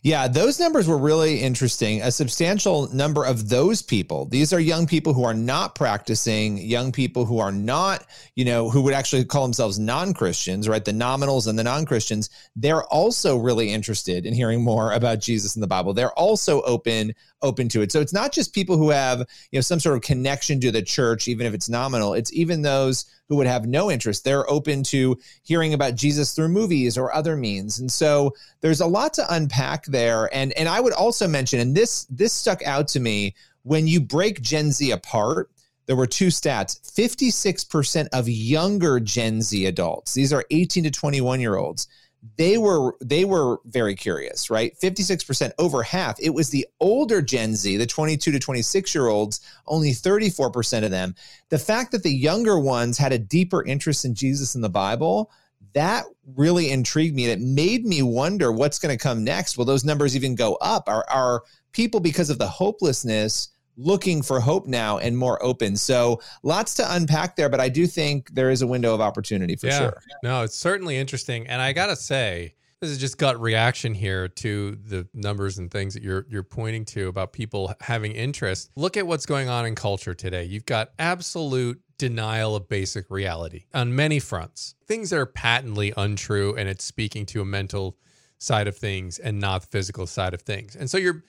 Yeah, 0.03 0.27
those 0.27 0.59
numbers 0.59 0.87
were 0.87 0.97
really 0.97 1.41
interesting. 1.41 2.01
A 2.01 2.11
substantial 2.11 2.93
number 2.93 3.25
of 3.25 3.49
those 3.49 3.81
people, 3.81 4.25
these 4.25 4.53
are 4.53 4.59
young 4.59 4.85
people 4.85 5.13
who 5.13 5.23
are 5.23 5.33
not 5.33 5.75
practicing, 5.75 6.57
young 6.59 6.91
people 6.91 7.25
who 7.25 7.39
are 7.39 7.51
not, 7.51 8.05
you 8.35 8.45
know, 8.45 8.69
who 8.69 8.83
would 8.83 8.93
actually 8.93 9.25
call 9.25 9.43
themselves 9.43 9.79
non 9.79 10.13
Christians, 10.13 10.69
right? 10.69 10.85
The 10.85 10.91
nominals 10.91 11.47
and 11.47 11.57
the 11.57 11.63
non 11.63 11.85
Christians, 11.85 12.29
they're 12.55 12.83
also 12.85 13.37
really 13.37 13.71
interested 13.71 14.25
in 14.25 14.33
hearing 14.33 14.63
more 14.63 14.91
about 14.93 15.19
Jesus 15.19 15.55
in 15.55 15.61
the 15.61 15.67
Bible. 15.67 15.93
They're 15.93 16.13
also 16.13 16.61
open 16.61 17.13
open 17.41 17.69
to 17.69 17.81
it. 17.81 17.91
So 17.91 17.99
it's 17.99 18.13
not 18.13 18.31
just 18.31 18.53
people 18.53 18.77
who 18.77 18.89
have, 18.89 19.19
you 19.51 19.57
know, 19.57 19.61
some 19.61 19.79
sort 19.79 19.95
of 19.95 20.01
connection 20.03 20.59
to 20.61 20.71
the 20.71 20.81
church, 20.81 21.27
even 21.27 21.45
if 21.45 21.53
it's 21.53 21.69
nominal. 21.69 22.13
It's 22.13 22.33
even 22.33 22.61
those 22.61 23.05
who 23.29 23.35
would 23.35 23.47
have 23.47 23.67
no 23.67 23.91
interest. 23.91 24.23
They're 24.23 24.49
open 24.49 24.83
to 24.83 25.17
hearing 25.43 25.73
about 25.73 25.95
Jesus 25.95 26.33
through 26.33 26.49
movies 26.49 26.97
or 26.97 27.13
other 27.13 27.35
means. 27.35 27.79
And 27.79 27.91
so 27.91 28.33
there's 28.61 28.81
a 28.81 28.87
lot 28.87 29.13
to 29.15 29.33
unpack 29.33 29.85
there. 29.85 30.33
And 30.33 30.53
and 30.53 30.67
I 30.69 30.79
would 30.79 30.93
also 30.93 31.27
mention, 31.27 31.59
and 31.59 31.75
this 31.75 32.05
this 32.09 32.33
stuck 32.33 32.63
out 32.63 32.87
to 32.89 32.99
me 32.99 33.35
when 33.63 33.87
you 33.87 33.99
break 33.99 34.41
Gen 34.41 34.71
Z 34.71 34.91
apart. 34.91 35.49
There 35.85 35.95
were 35.95 36.05
two 36.05 36.27
stats 36.27 36.81
56% 36.81 38.09
of 38.11 38.27
younger 38.27 38.99
Gen 38.99 39.41
Z 39.41 39.65
adults, 39.65 40.13
these 40.13 40.33
are 40.33 40.43
18 40.51 40.83
to 40.83 40.91
21 40.91 41.39
year 41.39 41.55
olds, 41.55 41.87
they 42.35 42.57
were 42.57 42.95
they 43.01 43.25
were 43.25 43.59
very 43.65 43.95
curious 43.95 44.49
right? 44.49 44.73
56% 44.81 45.51
over 45.59 45.83
half. 45.83 46.19
It 46.19 46.31
was 46.31 46.49
the 46.49 46.65
older 46.79 47.21
gen 47.21 47.55
z 47.55 47.77
the 47.77 47.85
22 47.85 48.31
to 48.31 48.39
26 48.39 48.95
year 48.95 49.07
olds 49.07 49.41
only 49.67 49.91
34% 49.91 50.83
of 50.83 50.91
them. 50.91 51.15
The 51.49 51.59
fact 51.59 51.91
that 51.91 52.03
the 52.03 52.13
younger 52.13 52.59
ones 52.59 52.97
had 52.97 53.13
a 53.13 53.19
deeper 53.19 53.63
interest 53.65 54.05
in 54.05 54.15
jesus 54.15 54.55
and 54.55 54.63
the 54.63 54.69
bible 54.69 55.31
that 55.73 56.05
really 56.35 56.71
intrigued 56.71 57.15
me. 57.15 57.29
And 57.29 57.39
it 57.39 57.45
made 57.45 57.85
me 57.85 58.01
wonder 58.01 58.51
what's 58.51 58.79
going 58.79 58.97
to 58.97 59.01
come 59.01 59.23
next. 59.23 59.57
Will 59.57 59.65
those 59.65 59.85
numbers 59.85 60.15
even 60.15 60.33
go 60.33 60.55
up? 60.55 60.87
Are, 60.87 61.05
are 61.09 61.43
people 61.71 61.99
because 61.99 62.29
of 62.29 62.39
the 62.39 62.47
hopelessness 62.47 63.49
looking 63.77 64.21
for 64.21 64.39
hope 64.39 64.67
now 64.67 64.97
and 64.97 65.17
more 65.17 65.41
open. 65.43 65.77
So 65.77 66.19
lots 66.43 66.73
to 66.75 66.95
unpack 66.95 67.35
there, 67.35 67.49
but 67.49 67.59
I 67.59 67.69
do 67.69 67.87
think 67.87 68.33
there 68.33 68.49
is 68.49 68.61
a 68.61 68.67
window 68.67 68.93
of 68.93 69.01
opportunity 69.01 69.55
for 69.55 69.67
yeah. 69.67 69.77
sure. 69.77 70.01
No, 70.23 70.41
it's 70.41 70.57
certainly 70.57 70.97
interesting. 70.97 71.47
And 71.47 71.61
I 71.61 71.73
gotta 71.73 71.95
say, 71.95 72.55
this 72.79 72.89
is 72.91 72.97
just 72.97 73.17
gut 73.17 73.39
reaction 73.41 73.93
here 73.93 74.27
to 74.27 74.75
the 74.75 75.07
numbers 75.13 75.57
and 75.57 75.71
things 75.71 75.93
that 75.95 76.03
you're 76.03 76.25
you're 76.29 76.43
pointing 76.43 76.85
to 76.85 77.07
about 77.07 77.33
people 77.33 77.73
having 77.81 78.11
interest. 78.11 78.69
Look 78.75 78.97
at 78.97 79.07
what's 79.07 79.25
going 79.25 79.49
on 79.49 79.65
in 79.65 79.75
culture 79.75 80.13
today. 80.13 80.43
You've 80.43 80.65
got 80.65 80.91
absolute 80.99 81.81
denial 81.97 82.55
of 82.55 82.69
basic 82.69 83.09
reality 83.09 83.65
on 83.73 83.95
many 83.95 84.19
fronts. 84.19 84.75
Things 84.85 85.09
that 85.09 85.17
are 85.17 85.25
patently 85.25 85.91
untrue 85.97 86.55
and 86.55 86.69
it's 86.69 86.83
speaking 86.83 87.25
to 87.27 87.41
a 87.41 87.45
mental 87.45 87.97
side 88.37 88.67
of 88.67 88.77
things 88.77 89.17
and 89.17 89.39
not 89.39 89.61
the 89.61 89.67
physical 89.67 90.05
side 90.05 90.35
of 90.35 90.43
things. 90.43 90.75
And 90.75 90.89
so 90.89 90.97
you're 90.97 91.23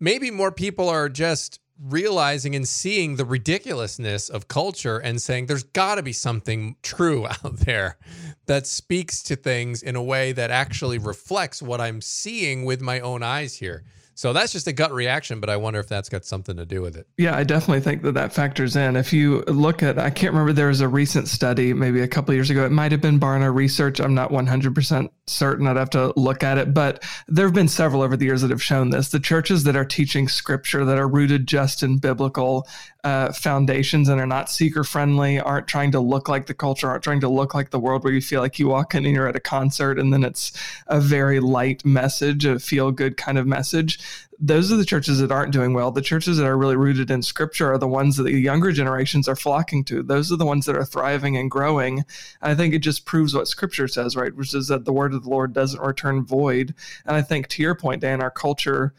maybe 0.00 0.30
more 0.30 0.50
people 0.50 0.88
are 0.88 1.10
just 1.10 1.60
realizing 1.80 2.54
and 2.54 2.66
seeing 2.66 3.16
the 3.16 3.24
ridiculousness 3.24 4.28
of 4.28 4.48
culture 4.48 4.98
and 4.98 5.20
saying 5.20 5.46
there's 5.46 5.64
got 5.64 5.96
to 5.96 6.02
be 6.02 6.12
something 6.12 6.76
true 6.82 7.26
out 7.44 7.58
there 7.58 7.98
that 8.46 8.66
speaks 8.66 9.22
to 9.24 9.36
things 9.36 9.82
in 9.82 9.96
a 9.96 10.02
way 10.02 10.32
that 10.32 10.50
actually 10.50 10.98
reflects 10.98 11.62
what 11.62 11.80
I'm 11.80 12.00
seeing 12.00 12.64
with 12.64 12.80
my 12.80 13.00
own 13.00 13.22
eyes 13.22 13.56
here. 13.56 13.84
So 14.14 14.32
that's 14.32 14.52
just 14.52 14.66
a 14.66 14.72
gut 14.72 14.92
reaction, 14.92 15.40
but 15.40 15.50
I 15.50 15.56
wonder 15.56 15.80
if 15.80 15.88
that's 15.88 16.08
got 16.08 16.24
something 16.24 16.56
to 16.56 16.64
do 16.64 16.80
with 16.80 16.96
it. 16.96 17.06
Yeah, 17.18 17.36
I 17.36 17.44
definitely 17.44 17.80
think 17.80 18.02
that 18.02 18.12
that 18.12 18.32
factors 18.32 18.76
in. 18.76 18.96
If 18.96 19.12
you 19.12 19.42
look 19.42 19.82
at, 19.82 19.98
I 19.98 20.10
can't 20.10 20.32
remember, 20.32 20.52
there 20.52 20.68
was 20.68 20.80
a 20.80 20.88
recent 20.88 21.28
study 21.28 21.72
maybe 21.74 22.00
a 22.00 22.08
couple 22.08 22.32
years 22.34 22.50
ago. 22.50 22.64
It 22.64 22.72
might 22.72 22.92
have 22.92 23.00
been 23.00 23.18
Barna 23.18 23.52
Research. 23.52 24.00
I'm 24.00 24.14
not 24.14 24.30
100% 24.30 25.10
certain. 25.26 25.66
I'd 25.66 25.76
have 25.76 25.90
to 25.90 26.12
look 26.16 26.42
at 26.44 26.58
it, 26.58 26.72
but 26.72 27.04
there 27.26 27.46
have 27.46 27.54
been 27.54 27.68
several 27.68 28.02
over 28.02 28.16
the 28.16 28.24
years 28.24 28.42
that 28.42 28.50
have 28.50 28.62
shown 28.62 28.90
this. 28.90 29.08
The 29.08 29.20
churches 29.20 29.64
that 29.64 29.76
are 29.76 29.84
teaching 29.84 30.28
scripture 30.28 30.84
that 30.84 30.98
are 30.98 31.08
rooted 31.08 31.46
just 31.46 31.82
in 31.82 31.98
biblical 31.98 32.68
uh, 33.04 33.30
foundations 33.32 34.08
and 34.08 34.18
are 34.18 34.26
not 34.26 34.50
seeker 34.50 34.82
friendly, 34.82 35.38
aren't 35.38 35.68
trying 35.68 35.92
to 35.92 36.00
look 36.00 36.26
like 36.26 36.46
the 36.46 36.54
culture, 36.54 36.88
aren't 36.88 37.04
trying 37.04 37.20
to 37.20 37.28
look 37.28 37.54
like 37.54 37.70
the 37.70 37.78
world 37.78 38.02
where 38.02 38.12
you 38.12 38.22
feel 38.22 38.40
like 38.40 38.58
you 38.58 38.66
walk 38.66 38.94
in 38.94 39.04
and 39.04 39.14
you're 39.14 39.28
at 39.28 39.36
a 39.36 39.40
concert 39.40 39.98
and 39.98 40.10
then 40.10 40.24
it's 40.24 40.52
a 40.86 41.00
very 41.00 41.38
light 41.38 41.84
message, 41.84 42.46
a 42.46 42.58
feel 42.58 42.90
good 42.90 43.18
kind 43.18 43.36
of 43.36 43.46
message. 43.46 43.98
Those 44.40 44.72
are 44.72 44.76
the 44.76 44.86
churches 44.86 45.20
that 45.20 45.30
aren't 45.30 45.52
doing 45.52 45.74
well. 45.74 45.90
The 45.90 46.00
churches 46.00 46.38
that 46.38 46.46
are 46.46 46.56
really 46.56 46.76
rooted 46.76 47.10
in 47.10 47.22
scripture 47.22 47.70
are 47.72 47.78
the 47.78 47.86
ones 47.86 48.16
that 48.16 48.22
the 48.24 48.32
younger 48.32 48.72
generations 48.72 49.28
are 49.28 49.36
flocking 49.36 49.84
to. 49.84 50.02
Those 50.02 50.32
are 50.32 50.36
the 50.36 50.46
ones 50.46 50.64
that 50.64 50.76
are 50.76 50.84
thriving 50.84 51.36
and 51.36 51.50
growing. 51.50 51.98
And 51.98 52.52
I 52.52 52.54
think 52.54 52.72
it 52.72 52.80
just 52.80 53.04
proves 53.04 53.34
what 53.34 53.48
scripture 53.48 53.86
says, 53.86 54.16
right? 54.16 54.34
Which 54.34 54.54
is 54.54 54.68
that 54.68 54.86
the 54.86 54.92
word 54.94 55.12
of 55.12 55.24
the 55.24 55.30
Lord 55.30 55.52
doesn't 55.52 55.80
return 55.80 56.24
void. 56.24 56.74
And 57.04 57.14
I 57.14 57.22
think 57.22 57.48
to 57.48 57.62
your 57.62 57.74
point, 57.74 58.00
Dan, 58.00 58.22
our 58.22 58.30
culture 58.30 58.94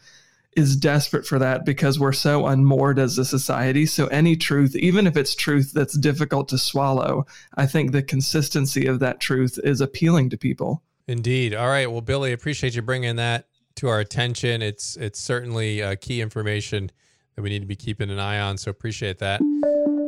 is 0.56 0.76
desperate 0.76 1.26
for 1.26 1.38
that 1.38 1.64
because 1.64 2.00
we're 2.00 2.12
so 2.12 2.46
unmoored 2.46 2.98
as 2.98 3.18
a 3.18 3.24
society. 3.24 3.86
So 3.86 4.06
any 4.06 4.36
truth, 4.36 4.74
even 4.74 5.06
if 5.06 5.16
it's 5.16 5.34
truth 5.34 5.72
that's 5.72 5.96
difficult 5.98 6.48
to 6.48 6.58
swallow, 6.58 7.26
I 7.54 7.66
think 7.66 7.92
the 7.92 8.02
consistency 8.02 8.86
of 8.86 8.98
that 9.00 9.20
truth 9.20 9.58
is 9.62 9.80
appealing 9.80 10.30
to 10.30 10.38
people. 10.38 10.82
Indeed. 11.06 11.54
All 11.54 11.68
right. 11.68 11.90
Well, 11.90 12.00
Billy, 12.00 12.32
appreciate 12.32 12.74
you 12.74 12.82
bringing 12.82 13.16
that 13.16 13.46
to 13.76 13.88
our 13.88 14.00
attention. 14.00 14.62
It's 14.62 14.96
it's 14.96 15.20
certainly 15.20 15.82
uh, 15.82 15.96
key 16.00 16.20
information 16.20 16.90
that 17.36 17.42
we 17.42 17.50
need 17.50 17.60
to 17.60 17.66
be 17.66 17.76
keeping 17.76 18.10
an 18.10 18.18
eye 18.18 18.40
on. 18.40 18.58
So 18.58 18.70
appreciate 18.70 19.18
that. 19.18 19.40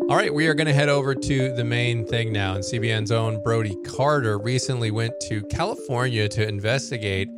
All 0.08 0.16
right, 0.16 0.32
we 0.32 0.46
are 0.46 0.54
going 0.54 0.66
to 0.66 0.72
head 0.72 0.88
over 0.88 1.14
to 1.14 1.52
the 1.52 1.64
main 1.64 2.06
thing 2.06 2.32
now. 2.32 2.54
And 2.54 2.64
CBN's 2.64 3.12
own 3.12 3.42
Brody 3.42 3.76
Carter 3.84 4.38
recently 4.38 4.90
went 4.90 5.12
to 5.28 5.42
California 5.50 6.26
to 6.30 6.48
investigate 6.48 7.28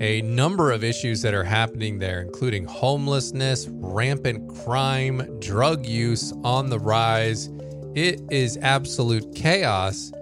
a 0.00 0.22
number 0.22 0.70
of 0.70 0.84
issues 0.84 1.22
that 1.22 1.34
are 1.34 1.44
happening 1.44 1.98
there, 1.98 2.20
including 2.20 2.64
homelessness, 2.64 3.68
rampant 3.70 4.48
crime, 4.64 5.38
drug 5.40 5.86
use 5.86 6.32
on 6.44 6.70
the 6.70 6.78
rise. 6.78 7.50
It 7.94 8.20
is 8.30 8.58
absolute 8.62 9.34
chaos 9.34 10.12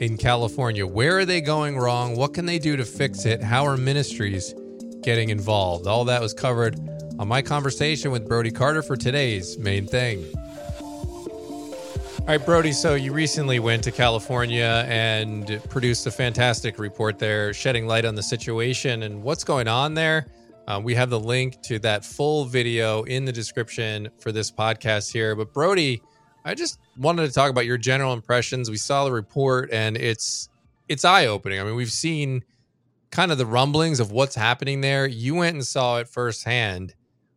in 0.00 0.16
California. 0.16 0.86
Where 0.86 1.18
are 1.18 1.24
they 1.24 1.40
going 1.40 1.78
wrong? 1.78 2.16
What 2.16 2.34
can 2.34 2.46
they 2.46 2.58
do 2.58 2.76
to 2.76 2.84
fix 2.84 3.26
it? 3.26 3.42
How 3.42 3.66
are 3.66 3.76
ministries 3.76 4.54
getting 5.02 5.30
involved? 5.30 5.86
All 5.86 6.04
that 6.04 6.20
was 6.20 6.32
covered 6.32 6.78
on 7.18 7.28
my 7.28 7.42
conversation 7.42 8.10
with 8.10 8.28
Brody 8.28 8.50
Carter 8.50 8.82
for 8.82 8.96
today's 8.96 9.58
main 9.58 9.86
thing. 9.86 10.24
All 12.26 12.32
right, 12.32 12.44
Brody. 12.44 12.72
So 12.72 12.96
you 12.96 13.12
recently 13.12 13.60
went 13.60 13.84
to 13.84 13.92
California 13.92 14.84
and 14.88 15.62
produced 15.70 16.08
a 16.08 16.10
fantastic 16.10 16.76
report 16.76 17.20
there, 17.20 17.54
shedding 17.54 17.86
light 17.86 18.04
on 18.04 18.16
the 18.16 18.22
situation 18.22 19.04
and 19.04 19.22
what's 19.22 19.44
going 19.44 19.68
on 19.68 19.94
there. 19.94 20.26
Uh, 20.66 20.80
we 20.82 20.92
have 20.96 21.08
the 21.08 21.20
link 21.20 21.62
to 21.62 21.78
that 21.78 22.04
full 22.04 22.44
video 22.44 23.04
in 23.04 23.24
the 23.24 23.30
description 23.30 24.08
for 24.18 24.32
this 24.32 24.50
podcast 24.50 25.12
here. 25.12 25.36
But 25.36 25.52
Brody, 25.52 26.02
I 26.44 26.56
just 26.56 26.80
wanted 26.98 27.28
to 27.28 27.32
talk 27.32 27.48
about 27.48 27.64
your 27.64 27.78
general 27.78 28.12
impressions. 28.12 28.70
We 28.70 28.76
saw 28.76 29.04
the 29.04 29.12
report, 29.12 29.70
and 29.70 29.96
it's 29.96 30.48
it's 30.88 31.04
eye 31.04 31.26
opening. 31.26 31.60
I 31.60 31.62
mean, 31.62 31.76
we've 31.76 31.92
seen 31.92 32.42
kind 33.12 33.30
of 33.30 33.38
the 33.38 33.46
rumblings 33.46 34.00
of 34.00 34.10
what's 34.10 34.34
happening 34.34 34.80
there. 34.80 35.06
You 35.06 35.36
went 35.36 35.54
and 35.54 35.64
saw 35.64 35.98
it 35.98 36.08
firsthand. 36.08 36.96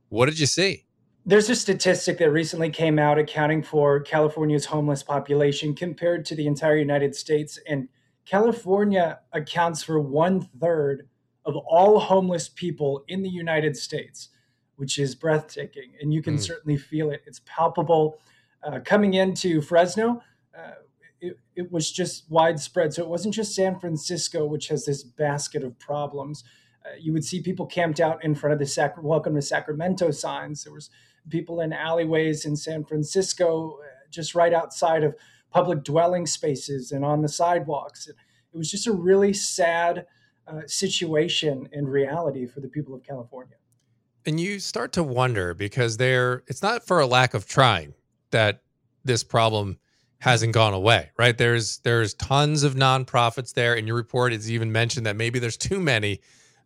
What 0.10 0.26
did 0.26 0.40
you 0.40 0.48
see? 0.48 0.86
There's 1.30 1.48
a 1.48 1.56
statistic 1.56 2.18
that 2.18 2.32
recently 2.32 2.72
came 2.72 2.98
out 2.98 3.20
accounting 3.20 3.62
for 3.62 4.00
California's 4.00 4.66
homeless 4.66 5.04
population 5.04 5.76
compared 5.76 6.26
to 6.26 6.34
the 6.34 6.48
entire 6.48 6.78
United 6.78 7.16
States. 7.16 7.60
And 7.68 7.88
California 8.26 9.20
accounts 9.32 9.84
for 9.84 10.00
one 10.00 10.42
third 10.60 11.08
of 11.46 11.56
all 11.56 12.00
homeless 12.00 12.50
people 12.50 13.04
in 13.08 13.22
the 13.22 13.30
United 13.30 13.78
States, 13.78 14.30
which 14.78 14.98
is 14.98 15.14
breathtaking. 15.14 15.92
And 16.02 16.12
you 16.12 16.24
can 16.24 16.38
mm. 16.38 16.42
certainly 16.42 16.78
feel 16.78 17.12
it. 17.12 17.22
It's 17.28 17.42
palpable. 17.46 18.18
Uh, 18.64 18.80
coming 18.84 19.14
into 19.14 19.62
Fresno, 19.62 20.24
uh, 20.58 20.82
it, 21.22 21.38
it 21.56 21.72
was 21.72 21.92
just 21.92 22.24
widespread. 22.32 22.92
So 22.92 23.04
it 23.04 23.08
wasn't 23.08 23.36
just 23.36 23.54
San 23.54 23.80
Francisco, 23.80 24.48
which 24.48 24.70
has 24.70 24.84
this 24.84 25.04
basket 25.04 25.64
of 25.64 25.78
problems. 25.78 26.44
Uh, 26.84 26.96
you 27.00 27.14
would 27.14 27.24
see 27.24 27.40
people 27.40 27.68
camped 27.68 28.00
out 28.00 28.24
in 28.24 28.34
front 28.34 28.54
of 28.54 28.58
the 28.58 28.66
Sac- 28.66 29.04
Welcome 29.04 29.36
to 29.36 29.44
Sacramento 29.44 30.10
signs. 30.10 30.64
There 30.64 30.74
was 30.74 30.90
people 31.30 31.62
in 31.62 31.74
alleyways 31.74 32.46
in 32.46 32.56
San 32.56 32.84
Francisco, 32.84 33.80
uh, 33.82 33.86
just 34.10 34.36
right 34.36 34.54
outside 34.54 35.04
of 35.04 35.16
public 35.52 35.84
dwelling 35.84 36.26
spaces 36.26 36.92
and 36.92 37.04
on 37.04 37.22
the 37.22 37.28
sidewalks. 37.28 38.08
It 38.08 38.16
was 38.58 38.70
just 38.70 38.88
a 38.88 38.94
really 38.94 39.34
sad 39.34 40.06
uh, 40.48 40.62
situation 40.66 41.70
and 41.74 41.88
reality 41.90 42.46
for 42.46 42.60
the 42.60 42.68
people 42.68 42.94
of 42.96 43.04
California. 43.04 43.56
And 44.26 44.40
you 44.40 44.60
start 44.60 44.92
to 44.94 45.04
wonder 45.04 45.54
because 45.54 45.98
they're 45.98 46.44
it's 46.48 46.62
not 46.62 46.86
for 46.86 47.00
a 47.00 47.08
lack 47.08 47.34
of 47.34 47.48
trying 47.48 47.94
that 48.32 48.62
this 49.04 49.24
problem 49.24 49.78
hasn't 50.20 50.54
gone 50.54 50.74
away, 50.74 51.12
right? 51.18 51.38
There's 51.38 51.80
there's 51.80 52.14
tons 52.16 52.64
of 52.64 52.76
nonprofits 52.76 53.54
there. 53.54 53.76
In 53.76 53.88
your 53.88 53.96
report, 53.96 54.34
it's 54.34 54.50
even 54.50 54.72
mentioned 54.72 55.06
that 55.06 55.16
maybe 55.16 55.40
there's 55.40 55.58
too 55.58 55.80
many, 55.80 56.20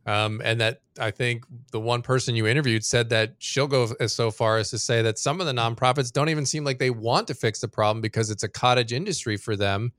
um, 0.06 0.42
and 0.44 0.60
that 0.60 0.82
I 1.00 1.12
think 1.12 1.46
the 1.72 1.80
one 1.80 2.02
person 2.02 2.36
you 2.36 2.46
interviewed 2.46 2.84
said 2.84 3.10
that 3.10 3.36
she'll 3.40 3.68
go 3.68 3.94
as 4.00 4.14
so 4.14 4.32
far 4.32 4.58
as 4.58 4.70
to 4.72 4.78
say 4.78 5.02
that 5.02 5.18
some 5.18 5.40
of 5.40 5.48
the 5.48 5.54
nonprofits 5.54 6.12
don't 6.12 6.30
even 6.30 6.46
seem 6.46 6.64
like 6.64 6.80
they 6.80 6.90
want 6.90 7.28
to 7.28 7.34
fix 7.34 7.62
the 7.62 7.68
problem 7.68 8.02
because 8.02 8.30
it's 8.30 8.44
a 8.44 8.50
cottage 8.50 8.92
industry 8.92 9.38
for 9.38 9.56
them 9.56 9.94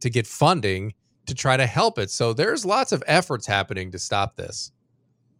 to 0.00 0.10
get 0.10 0.26
funding 0.26 0.92
to 1.26 1.34
try 1.34 1.56
to 1.56 1.66
help 1.66 1.98
it. 1.98 2.10
So 2.10 2.32
there's 2.32 2.64
lots 2.64 2.92
of 2.92 3.02
efforts 3.06 3.46
happening 3.46 3.90
to 3.92 3.98
stop 3.98 4.36
this. 4.36 4.72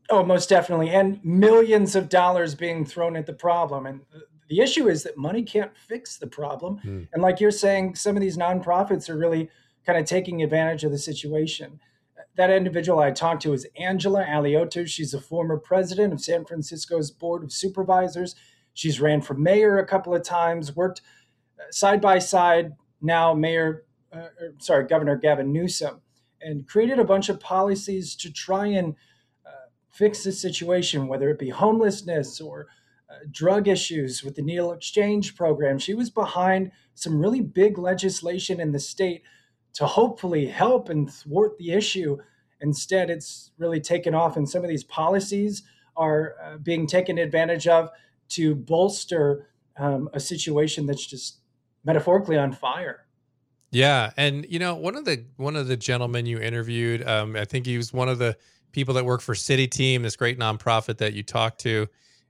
Oh, 0.09 0.25
most 0.25 0.49
definitely. 0.49 0.91
And 0.91 1.23
millions 1.25 1.95
of 1.97 2.09
dollars 2.09 2.55
being 2.55 2.85
thrown 2.85 3.17
at 3.17 3.27
the 3.27 3.33
problem. 3.33 3.87
And 3.87 4.01
the 4.49 4.61
issue 4.61 4.89
is 4.89 5.03
that 5.03 5.17
money 5.17 5.43
can't 5.43 5.77
fix 5.77 6.17
the 6.17 6.27
problem. 6.27 6.81
Mm. 6.85 7.09
And 7.13 7.23
like 7.23 7.41
you're 7.41 7.51
saying, 7.51 7.97
some 7.97 8.17
of 8.17 8.23
these 8.23 8.37
nonprofits 8.37 9.09
are 9.09 9.17
really 9.17 9.51
kind 9.85 9.99
of 9.99 10.05
taking 10.05 10.43
advantage 10.43 10.85
of 10.85 10.93
the 10.93 10.99
situation. 10.99 11.81
That 12.37 12.50
individual 12.50 13.00
I 13.00 13.11
talked 13.11 13.43
to 13.43 13.52
is 13.52 13.66
Angela 13.76 14.25
Alioto. 14.25 14.87
She's 14.87 15.14
a 15.14 15.21
former 15.21 15.57
president 15.57 16.12
of 16.12 16.21
San 16.21 16.45
Francisco's 16.45 17.11
Board 17.11 17.43
of 17.43 17.52
Supervisors. 17.52 18.35
She's 18.75 19.00
ran 19.00 19.23
for 19.23 19.35
mayor 19.35 19.78
a 19.78 19.87
couple 19.87 20.14
of 20.14 20.23
times, 20.23 20.76
worked 20.76 21.00
uh, 21.59 21.71
side 21.71 22.00
by 22.00 22.19
side 22.19 22.75
now 23.00 23.33
Mayor 23.33 23.87
uh, 24.12 24.28
sorry, 24.59 24.87
Governor 24.87 25.16
Gavin 25.16 25.52
Newsom, 25.52 26.00
and 26.40 26.66
created 26.66 26.99
a 26.99 27.05
bunch 27.05 27.28
of 27.28 27.40
policies 27.40 28.14
to 28.16 28.33
try 28.33 28.66
and 28.66 28.95
uh, 29.47 29.69
fix 29.90 30.25
the 30.25 30.33
situation, 30.33 31.09
whether 31.09 31.31
it 31.31 31.38
be 31.38 31.50
homelessness 31.50 32.40
or 32.40 32.69
uh, 33.11 33.14
drug 33.31 33.69
issues 33.69 34.23
with 34.23 34.35
the 34.37 34.43
needle 34.43 34.73
exchange 34.73 35.37
program. 35.37 35.78
She 35.78 35.95
was 35.95 36.11
behind 36.11 36.73
some 36.95 37.19
really 37.19 37.40
big 37.40 37.78
legislation 37.78 38.61
in 38.61 38.73
the 38.73 38.81
state 38.81 39.23
to 39.76 39.87
hopefully 39.87 40.47
help 40.47 40.88
and 40.88 41.12
thwart 41.12 41.56
the 41.59 41.73
issue. 41.73 42.16
Instead, 42.61 43.11
it's 43.11 43.50
really 43.59 43.80
taken 43.80 44.14
off, 44.14 44.37
and 44.37 44.49
some 44.49 44.62
of 44.62 44.68
these 44.68 44.85
policies 44.85 45.62
are 45.97 46.35
uh, 46.42 46.56
being 46.56 46.87
taken 46.87 47.18
advantage 47.18 47.68
of 47.68 47.90
to 48.30 48.54
bolster 48.54 49.49
um, 49.78 50.09
a 50.14 50.21
situation 50.21 50.87
that's 50.87 51.06
just 51.06 51.40
metaphorically 51.85 52.38
on 52.38 52.52
fire. 52.52 53.06
Yeah, 53.71 54.12
and 54.16 54.47
you 54.49 54.59
know 54.59 54.76
one 54.76 54.97
of 54.97 55.04
the 55.04 55.26
one 55.37 55.56
of 55.56 55.68
the 55.68 55.76
gentlemen 55.76 56.25
you 56.25 56.38
interviewed, 56.38 57.06
um, 57.06 57.37
I 57.37 57.45
think 57.45 57.66
he 57.66 57.76
was 57.76 57.92
one 57.92 58.09
of 58.09 58.18
the 58.18 58.37
people 58.73 58.95
that 58.95 59.04
work 59.04 59.21
for 59.21 59.35
City 59.35 59.66
Team, 59.66 60.02
this 60.02 60.16
great 60.16 60.38
nonprofit 60.38 60.99
that 60.99 61.12
you 61.12 61.23
talked 61.23 61.61
to, 61.61 61.87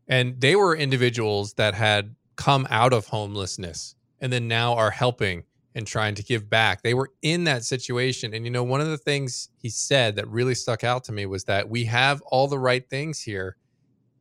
and 0.09 0.41
they 0.41 0.57
were 0.57 0.75
individuals 0.75 1.53
that 1.55 1.75
had 1.75 2.17
come 2.35 2.67
out 2.71 2.93
of 2.93 3.07
homelessness 3.07 3.95
and 4.21 4.33
then 4.33 4.49
now 4.49 4.75
are 4.75 4.91
helping 4.91 5.45
and 5.77 5.87
trying 5.87 6.15
to 6.15 6.23
give 6.23 6.49
back. 6.49 6.83
They 6.83 6.95
were 6.95 7.13
in 7.21 7.45
that 7.45 7.63
situation, 7.63 8.33
and 8.33 8.47
you 8.47 8.51
know 8.51 8.65
one 8.65 8.81
of 8.81 8.89
the 8.89 8.97
things 8.97 9.51
he 9.59 9.69
said 9.69 10.17
that 10.17 10.27
really 10.27 10.55
stuck 10.55 10.83
out 10.83 11.05
to 11.05 11.13
me 11.13 11.27
was 11.27 11.45
that 11.45 11.69
we 11.69 11.85
have 11.85 12.23
all 12.23 12.49
the 12.49 12.59
right 12.59 12.89
things 12.89 13.21
here. 13.21 13.57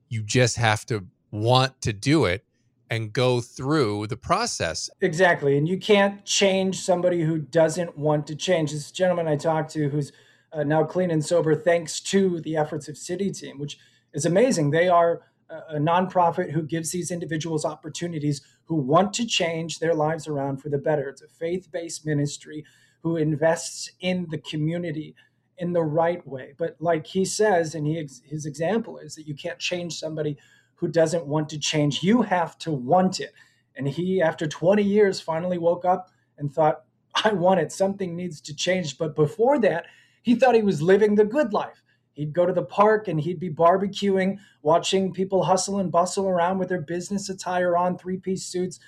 You 0.10 0.22
just 0.22 0.58
have 0.58 0.86
to 0.88 1.06
want 1.32 1.82
to 1.82 1.94
do 1.94 2.26
it 2.26 2.44
and 2.90 3.14
go 3.14 3.40
through 3.40 4.08
the 4.08 4.18
process. 4.18 4.90
Exactly. 5.00 5.58
And 5.58 5.68
you 5.68 5.80
can't 5.80 6.24
change 6.26 6.82
somebody 6.82 7.24
who 7.24 7.40
doesn't 7.40 7.98
want 7.98 8.28
to 8.28 8.36
change. 8.36 8.74
This 8.74 8.92
gentleman 8.92 9.28
I 9.28 9.38
talked 9.38 9.72
to 9.72 9.90
who's 9.90 10.12
uh, 10.52 10.64
now 10.64 10.84
clean 10.84 11.10
and 11.10 11.26
sober 11.26 11.56
thanks 11.56 12.02
to 12.02 12.42
the 12.42 12.58
efforts 12.58 12.90
of 12.90 12.98
City 12.98 13.32
Team, 13.32 13.60
which 13.60 13.80
is 14.14 14.26
amazing. 14.26 14.72
They 14.72 14.90
are 14.90 15.22
a 15.50 15.78
nonprofit 15.78 16.52
who 16.52 16.64
gives 16.64 16.92
these 16.92 17.12
individuals 17.12 17.66
opportunities 17.66 18.42
who 18.66 18.76
want 18.76 19.14
to 19.14 19.26
change 19.26 19.80
their 19.80 19.94
lives 19.94 20.28
around 20.28 20.58
for 20.58 20.70
the 20.70 20.78
better. 20.78 21.10
It's 21.10 21.22
a 21.22 21.28
faith 21.28 21.72
based 21.72 22.06
ministry 22.06 22.66
who 23.02 23.18
invests 23.18 23.92
in 24.00 24.28
the 24.30 24.40
community 24.40 25.16
in 25.58 25.74
the 25.74 25.84
right 25.84 26.26
way. 26.28 26.54
But 26.58 26.76
like 26.80 27.08
he 27.08 27.24
says, 27.26 27.76
and 27.76 27.86
he, 27.88 28.08
his 28.24 28.46
example 28.46 28.98
is 28.98 29.16
that 29.16 29.28
you 29.28 29.36
can't 29.36 29.60
change 29.60 29.98
somebody 29.98 30.38
who 30.76 30.88
doesn't 30.88 31.26
want 31.26 31.50
to 31.50 31.60
change. 31.60 32.04
You 32.04 32.24
have 32.24 32.58
to 32.60 32.72
want 32.72 33.20
it. 33.20 33.32
And 33.76 33.88
he, 33.88 34.22
after 34.22 34.48
20 34.48 34.84
years, 34.84 35.22
finally 35.22 35.58
woke 35.58 35.86
up 35.86 36.10
and 36.38 36.54
thought, 36.54 36.84
I 37.24 37.34
want 37.34 37.60
it. 37.60 37.72
Something 37.72 38.16
needs 38.16 38.42
to 38.42 38.56
change. 38.56 38.98
But 38.98 39.16
before 39.16 39.60
that, 39.60 39.86
he 40.22 40.36
thought 40.36 40.56
he 40.56 40.64
was 40.64 40.82
living 40.82 41.16
the 41.16 41.26
good 41.26 41.54
life. 41.54 41.82
He'd 42.16 42.34
go 42.34 42.46
to 42.46 42.54
the 42.54 42.64
park 42.64 43.08
and 43.08 43.20
he'd 43.20 43.40
be 43.40 43.50
barbecuing, 43.50 44.40
watching 44.62 45.14
people 45.14 45.44
hustle 45.44 45.80
and 45.80 45.92
bustle 45.92 46.28
around 46.28 46.58
with 46.58 46.70
their 46.70 46.82
business 46.82 47.30
attire 47.30 47.76
on, 47.76 47.98
three 47.98 48.18
piece 48.18 48.46
suits, 48.46 48.80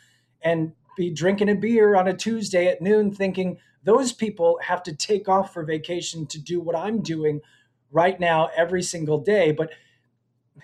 and 0.41 0.71
be 0.95 1.11
drinking 1.11 1.49
a 1.49 1.55
beer 1.55 1.95
on 1.95 2.07
a 2.07 2.13
Tuesday 2.13 2.67
at 2.67 2.81
noon, 2.81 3.13
thinking 3.13 3.57
those 3.83 4.13
people 4.13 4.59
have 4.63 4.81
to 4.83 4.95
take 4.95 5.27
off 5.27 5.53
for 5.53 5.63
vacation 5.63 6.25
to 6.27 6.41
do 6.41 6.59
what 6.59 6.75
I'm 6.75 7.01
doing 7.01 7.41
right 7.91 8.19
now 8.19 8.49
every 8.55 8.81
single 8.81 9.19
day. 9.19 9.51
But 9.51 9.71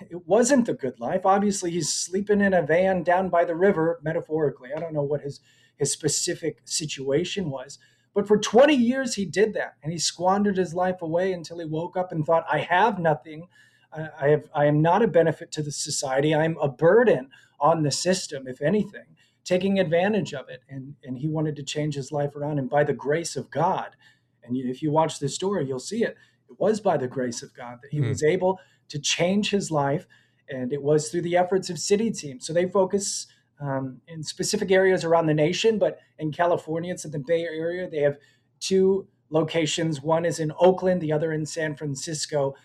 it 0.09 0.25
wasn't 0.25 0.65
the 0.65 0.73
good 0.73 0.99
life. 0.99 1.25
Obviously, 1.25 1.69
he's 1.69 1.93
sleeping 1.93 2.41
in 2.41 2.53
a 2.53 2.61
van 2.61 3.03
down 3.03 3.29
by 3.29 3.45
the 3.45 3.55
river, 3.55 3.99
metaphorically. 4.01 4.69
I 4.75 4.79
don't 4.79 4.93
know 4.93 5.03
what 5.03 5.21
his 5.21 5.41
his 5.77 5.91
specific 5.91 6.61
situation 6.65 7.49
was, 7.49 7.79
but 8.13 8.27
for 8.27 8.37
20 8.37 8.73
years 8.75 9.15
he 9.15 9.25
did 9.25 9.53
that, 9.53 9.75
and 9.81 9.91
he 9.91 9.97
squandered 9.97 10.57
his 10.57 10.73
life 10.73 11.01
away 11.01 11.33
until 11.33 11.59
he 11.59 11.65
woke 11.65 11.97
up 11.97 12.11
and 12.11 12.25
thought, 12.25 12.45
"I 12.51 12.59
have 12.59 12.99
nothing. 12.99 13.47
I 13.91 14.29
have. 14.29 14.49
I 14.53 14.65
am 14.65 14.81
not 14.81 15.03
a 15.03 15.07
benefit 15.07 15.51
to 15.53 15.63
the 15.63 15.71
society. 15.71 16.33
I'm 16.33 16.57
a 16.59 16.67
burden 16.67 17.29
on 17.59 17.83
the 17.83 17.91
system, 17.91 18.47
if 18.47 18.61
anything." 18.61 19.15
Taking 19.43 19.79
advantage 19.79 20.33
of 20.33 20.49
it, 20.49 20.61
and 20.69 20.95
and 21.03 21.17
he 21.17 21.27
wanted 21.27 21.55
to 21.57 21.63
change 21.63 21.95
his 21.95 22.11
life 22.11 22.35
around, 22.35 22.59
and 22.59 22.69
by 22.69 22.83
the 22.83 22.93
grace 22.93 23.35
of 23.35 23.51
God, 23.51 23.95
and 24.43 24.57
if 24.57 24.81
you 24.81 24.91
watch 24.91 25.19
this 25.19 25.35
story, 25.35 25.65
you'll 25.65 25.79
see 25.79 26.03
it. 26.03 26.17
It 26.49 26.59
was 26.59 26.79
by 26.79 26.97
the 26.97 27.07
grace 27.07 27.41
of 27.41 27.53
God 27.53 27.79
that 27.81 27.91
he 27.91 27.99
hmm. 27.99 28.09
was 28.09 28.23
able 28.23 28.59
to 28.89 28.99
change 28.99 29.49
his 29.49 29.71
life. 29.71 30.05
And 30.49 30.73
it 30.73 30.83
was 30.83 31.09
through 31.09 31.21
the 31.21 31.37
efforts 31.37 31.69
of 31.69 31.79
city 31.79 32.11
teams. 32.11 32.45
So 32.45 32.53
they 32.53 32.67
focus 32.67 33.27
um, 33.63 34.01
in 34.07 34.23
specific 34.23 34.71
areas 34.71 35.03
around 35.03 35.27
the 35.27 35.33
nation, 35.33 35.79
but 35.79 35.99
in 36.19 36.31
California, 36.31 36.91
it's 36.91 37.05
in 37.05 37.11
the 37.11 37.19
Bay 37.19 37.43
Area. 37.43 37.89
They 37.89 37.99
have 37.99 38.17
two 38.59 39.07
locations. 39.29 40.01
One 40.01 40.25
is 40.25 40.39
in 40.39 40.51
Oakland, 40.59 41.01
the 41.01 41.13
other 41.13 41.31
in 41.31 41.45
San 41.45 41.75
Francisco. 41.75 42.55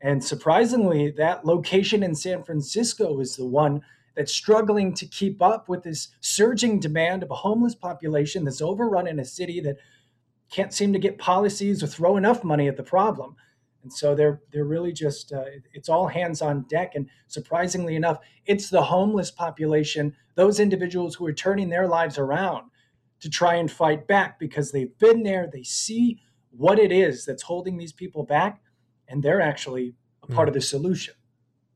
And 0.00 0.24
surprisingly, 0.24 1.10
that 1.12 1.44
location 1.44 2.02
in 2.02 2.14
San 2.14 2.42
Francisco 2.42 3.20
is 3.20 3.36
the 3.36 3.46
one 3.46 3.82
that's 4.16 4.32
struggling 4.32 4.94
to 4.94 5.06
keep 5.06 5.42
up 5.42 5.68
with 5.68 5.82
this 5.82 6.08
surging 6.20 6.80
demand 6.80 7.22
of 7.22 7.30
a 7.30 7.34
homeless 7.34 7.74
population 7.74 8.44
that's 8.44 8.62
overrun 8.62 9.06
in 9.06 9.18
a 9.18 9.24
city 9.24 9.60
that 9.60 9.76
can't 10.50 10.72
seem 10.72 10.92
to 10.92 10.98
get 10.98 11.18
policies 11.18 11.82
or 11.82 11.86
throw 11.86 12.16
enough 12.16 12.42
money 12.42 12.66
at 12.66 12.76
the 12.76 12.82
problem. 12.82 13.36
And 13.86 13.92
so 13.92 14.16
they're 14.16 14.40
they're 14.50 14.64
really 14.64 14.92
just 14.92 15.32
uh, 15.32 15.44
it's 15.72 15.88
all 15.88 16.08
hands 16.08 16.42
on 16.42 16.62
deck. 16.62 16.96
And 16.96 17.08
surprisingly 17.28 17.94
enough, 17.94 18.18
it's 18.44 18.68
the 18.68 18.82
homeless 18.82 19.30
population, 19.30 20.12
those 20.34 20.58
individuals 20.58 21.14
who 21.14 21.24
are 21.24 21.32
turning 21.32 21.68
their 21.68 21.86
lives 21.86 22.18
around 22.18 22.68
to 23.20 23.30
try 23.30 23.54
and 23.54 23.70
fight 23.70 24.08
back 24.08 24.40
because 24.40 24.72
they've 24.72 24.98
been 24.98 25.22
there, 25.22 25.48
they 25.52 25.62
see 25.62 26.18
what 26.50 26.80
it 26.80 26.90
is 26.90 27.24
that's 27.24 27.44
holding 27.44 27.78
these 27.78 27.92
people 27.92 28.24
back, 28.24 28.60
and 29.06 29.22
they're 29.22 29.40
actually 29.40 29.94
a 30.24 30.26
part 30.26 30.46
mm. 30.46 30.48
of 30.48 30.54
the 30.54 30.60
solution. 30.60 31.14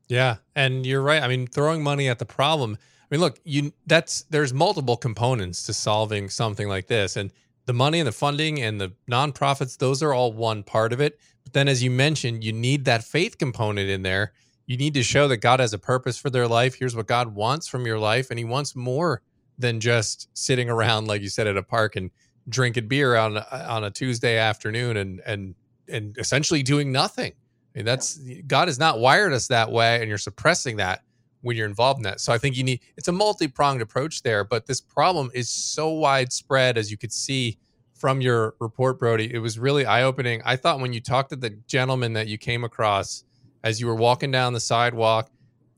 Yeah, 0.09 0.39
and 0.57 0.85
you're 0.85 1.03
right. 1.03 1.23
I 1.23 1.29
mean, 1.29 1.47
throwing 1.47 1.81
money 1.81 2.09
at 2.09 2.19
the 2.19 2.27
problem. 2.27 2.77
I 2.77 3.15
mean, 3.15 3.21
look, 3.21 3.39
you 3.45 3.73
that's 3.87 4.23
there's 4.31 4.53
multiple 4.53 4.97
components 4.97 5.63
to 5.67 5.73
solving 5.73 6.29
something 6.29 6.67
like 6.67 6.89
this, 6.89 7.15
and 7.15 7.31
the 7.67 7.73
money 7.73 8.01
and 8.01 8.09
the 8.09 8.13
funding 8.13 8.61
and 8.61 8.81
the 8.81 8.93
nonprofits, 9.09 9.79
those 9.79 10.03
are 10.03 10.13
all 10.13 10.33
one 10.33 10.65
part 10.65 10.93
of 10.93 11.01
it. 11.01 11.21
But 11.51 11.55
then, 11.55 11.67
as 11.67 11.83
you 11.83 11.91
mentioned, 11.91 12.45
you 12.45 12.53
need 12.53 12.85
that 12.85 13.03
faith 13.03 13.37
component 13.37 13.91
in 13.91 14.03
there. 14.03 14.33
You 14.67 14.77
need 14.77 14.95
to 14.95 15.03
show 15.03 15.27
that 15.27 15.39
God 15.39 15.59
has 15.59 15.73
a 15.73 15.79
purpose 15.79 16.17
for 16.17 16.31
their 16.31 16.47
life. 16.47 16.77
Here's 16.77 16.95
what 16.95 17.09
God 17.09 17.35
wants 17.35 17.67
from 17.67 17.87
your 17.87 17.99
life. 17.99 18.31
And 18.31 18.39
He 18.39 18.45
wants 18.45 18.77
more 18.77 19.21
than 19.59 19.81
just 19.81 20.29
sitting 20.33 20.71
around, 20.71 21.09
like 21.09 21.23
you 21.23 21.29
said, 21.29 21.49
at 21.49 21.57
a 21.57 21.63
park 21.65 21.97
and 21.97 22.13
drinking 22.49 22.87
beer 22.87 23.17
on 23.17 23.39
on 23.39 23.83
a 23.83 23.91
Tuesday 23.91 24.39
afternoon 24.39 24.97
and 24.97 25.21
and 25.27 25.57
and 25.89 26.17
essentially 26.19 26.63
doing 26.63 26.93
nothing. 26.93 27.33
I 27.75 27.79
mean, 27.79 27.85
that's 27.85 28.21
God 28.47 28.69
has 28.69 28.79
not 28.79 29.01
wired 29.01 29.33
us 29.33 29.49
that 29.49 29.73
way, 29.73 29.99
and 30.01 30.09
you're 30.09 30.19
suppressing 30.19 30.77
that 30.77 31.03
when 31.41 31.57
you're 31.57 31.67
involved 31.67 31.99
in 31.99 32.05
that. 32.05 32.21
So 32.21 32.33
I 32.33 32.39
think 32.39 32.57
you 32.57 32.63
need 32.63 32.79
it's 32.97 33.09
a 33.09 33.13
multi-pronged 33.13 33.83
approach 33.83 34.23
there, 34.23 34.45
but 34.45 34.67
this 34.67 34.81
problem 34.81 35.33
is 35.35 35.49
so 35.49 35.91
widespread 35.91 36.79
as 36.79 36.93
you 36.93 36.97
could 36.97 37.13
see 37.13 37.59
from 38.01 38.23
your 38.23 38.55
report, 38.61 38.99
Brody. 38.99 39.33
It 39.33 39.39
was 39.39 39.59
really 39.59 39.85
eye 39.85 40.03
opening. 40.03 40.41
I 40.45 40.57
thought 40.57 40.81
when 40.81 40.95
you 40.95 41.01
talked 41.01 41.31
to 41.31 41.37
the 41.37 41.51
gentleman 41.51 42.15
that 42.15 42.29
you 42.29 42.39
came 42.39 42.65
across 42.65 43.25
as 43.63 43.79
you 43.79 43.87
were 43.87 43.95
walking 43.95 44.31
down 44.31 44.55
the 44.55 44.61
sidewalk, 44.61 45.31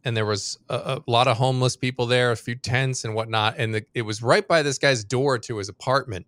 and 0.05 0.17
there 0.17 0.25
was 0.25 0.57
a, 0.69 1.03
a 1.07 1.11
lot 1.11 1.27
of 1.27 1.37
homeless 1.37 1.77
people 1.77 2.07
there, 2.07 2.31
a 2.31 2.37
few 2.37 2.55
tents 2.55 3.05
and 3.05 3.17
whatnot, 3.17 3.57
and 3.59 3.75
the, 3.75 3.85
it 3.93 4.03
was 4.03 4.23
right 4.23 4.47
by 4.47 4.63
this 4.63 4.79
guy's 4.79 5.03
door 5.03 5.37
to 5.41 5.59
his 5.59 5.69
apartment, 5.69 6.25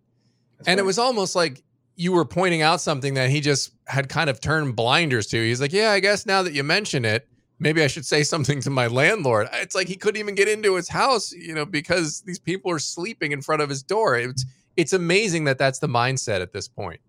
That's 0.58 0.68
and 0.68 0.78
right. 0.78 0.82
it 0.82 0.86
was 0.86 0.98
almost 0.98 1.36
like 1.36 1.62
you 1.94 2.10
were 2.10 2.24
pointing 2.24 2.60
out 2.60 2.80
something 2.80 3.14
that 3.14 3.30
he 3.30 3.40
just 3.40 3.70
had 3.86 4.08
kind 4.08 4.28
of 4.28 4.40
turned 4.40 4.74
blinders 4.74 5.28
to. 5.28 5.36
He's 5.36 5.60
like, 5.60 5.72
"Yeah, 5.72 5.92
I 5.92 6.00
guess 6.00 6.26
now 6.26 6.42
that 6.42 6.52
you 6.52 6.64
mention 6.64 7.04
it." 7.04 7.28
maybe 7.60 7.84
I 7.84 7.86
should 7.86 8.04
say 8.04 8.24
something 8.24 8.60
to 8.62 8.70
my 8.70 8.88
landlord. 8.88 9.48
It's 9.52 9.76
like 9.76 9.86
he 9.86 9.94
couldn't 9.94 10.18
even 10.18 10.34
get 10.34 10.48
into 10.48 10.74
his 10.74 10.88
house, 10.88 11.32
you 11.32 11.54
know, 11.54 11.64
because 11.64 12.20
these 12.22 12.38
people 12.38 12.70
are 12.70 12.80
sleeping 12.80 13.30
in 13.30 13.42
front 13.42 13.62
of 13.62 13.68
his 13.68 13.82
door. 13.82 14.16
It's 14.16 14.44
it's 14.76 14.92
amazing 14.92 15.44
that 15.44 15.58
that's 15.58 15.78
the 15.78 15.88
mindset 15.88 16.40
at 16.40 16.52
this 16.52 16.68
point. 16.68 17.00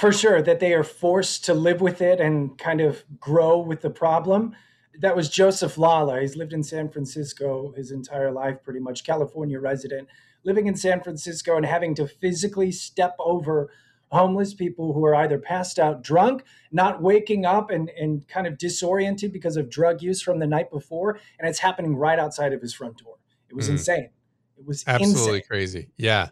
For 0.00 0.12
sure, 0.12 0.40
that 0.40 0.60
they 0.60 0.72
are 0.72 0.84
forced 0.84 1.44
to 1.46 1.54
live 1.54 1.80
with 1.80 2.00
it 2.00 2.20
and 2.20 2.56
kind 2.56 2.80
of 2.80 3.04
grow 3.20 3.58
with 3.58 3.82
the 3.82 3.90
problem. 3.90 4.54
That 5.00 5.14
was 5.14 5.28
Joseph 5.28 5.76
Lala. 5.76 6.20
He's 6.20 6.36
lived 6.36 6.52
in 6.52 6.62
San 6.62 6.88
Francisco 6.88 7.72
his 7.76 7.90
entire 7.90 8.30
life, 8.30 8.62
pretty 8.64 8.80
much 8.80 9.04
California 9.04 9.60
resident, 9.60 10.08
living 10.44 10.66
in 10.66 10.76
San 10.76 11.02
Francisco 11.02 11.56
and 11.56 11.66
having 11.66 11.94
to 11.96 12.06
physically 12.06 12.72
step 12.72 13.16
over 13.18 13.70
homeless 14.10 14.52
people 14.52 14.92
who 14.92 15.04
are 15.04 15.14
either 15.14 15.38
passed 15.38 15.78
out 15.78 16.02
drunk, 16.02 16.44
not 16.70 17.02
waking 17.02 17.46
up 17.46 17.70
and, 17.70 17.90
and 17.98 18.28
kind 18.28 18.46
of 18.46 18.58
disoriented 18.58 19.32
because 19.32 19.56
of 19.56 19.70
drug 19.70 20.02
use 20.02 20.20
from 20.20 20.38
the 20.38 20.46
night 20.46 20.70
before. 20.70 21.18
And 21.38 21.48
it's 21.48 21.58
happening 21.58 21.96
right 21.96 22.18
outside 22.18 22.52
of 22.52 22.60
his 22.60 22.74
front 22.74 22.98
door. 22.98 23.16
It 23.48 23.56
was 23.56 23.68
mm. 23.68 23.72
insane. 23.72 24.10
It 24.58 24.66
was 24.66 24.84
absolutely 24.86 25.38
insane. 25.38 25.42
crazy. 25.48 25.88
Yeah. 25.96 26.28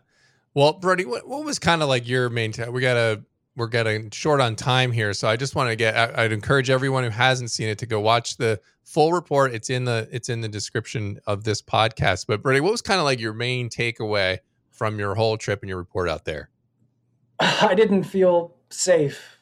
Well, 0.54 0.72
Brody, 0.74 1.04
what, 1.04 1.28
what 1.28 1.44
was 1.44 1.58
kind 1.58 1.82
of 1.82 1.88
like 1.88 2.08
your 2.08 2.28
main? 2.28 2.52
T- 2.52 2.68
we 2.68 2.80
got 2.80 2.94
to 2.94 3.24
we're 3.56 3.66
getting 3.66 4.10
short 4.10 4.40
on 4.40 4.56
time 4.56 4.92
here, 4.92 5.12
so 5.12 5.28
I 5.28 5.36
just 5.36 5.54
want 5.54 5.70
to 5.70 5.76
get. 5.76 5.94
I, 5.94 6.22
would 6.22 6.32
encourage 6.32 6.70
everyone 6.70 7.04
who 7.04 7.10
hasn't 7.10 7.50
seen 7.50 7.68
it 7.68 7.78
to 7.78 7.86
go 7.86 8.00
watch 8.00 8.36
the 8.36 8.60
full 8.84 9.12
report. 9.12 9.52
It's 9.52 9.70
in 9.70 9.84
the 9.84 10.08
it's 10.10 10.28
in 10.28 10.40
the 10.40 10.48
description 10.48 11.18
of 11.26 11.44
this 11.44 11.60
podcast. 11.60 12.26
But 12.26 12.42
Brody, 12.42 12.60
what 12.60 12.72
was 12.72 12.82
kind 12.82 12.98
of 12.98 13.04
like 13.04 13.20
your 13.20 13.32
main 13.32 13.68
takeaway 13.68 14.38
from 14.70 14.98
your 14.98 15.14
whole 15.14 15.36
trip 15.36 15.62
and 15.62 15.68
your 15.68 15.78
report 15.78 16.08
out 16.08 16.24
there? 16.24 16.50
I 17.40 17.74
didn't 17.74 18.04
feel 18.04 18.56
safe. 18.70 19.38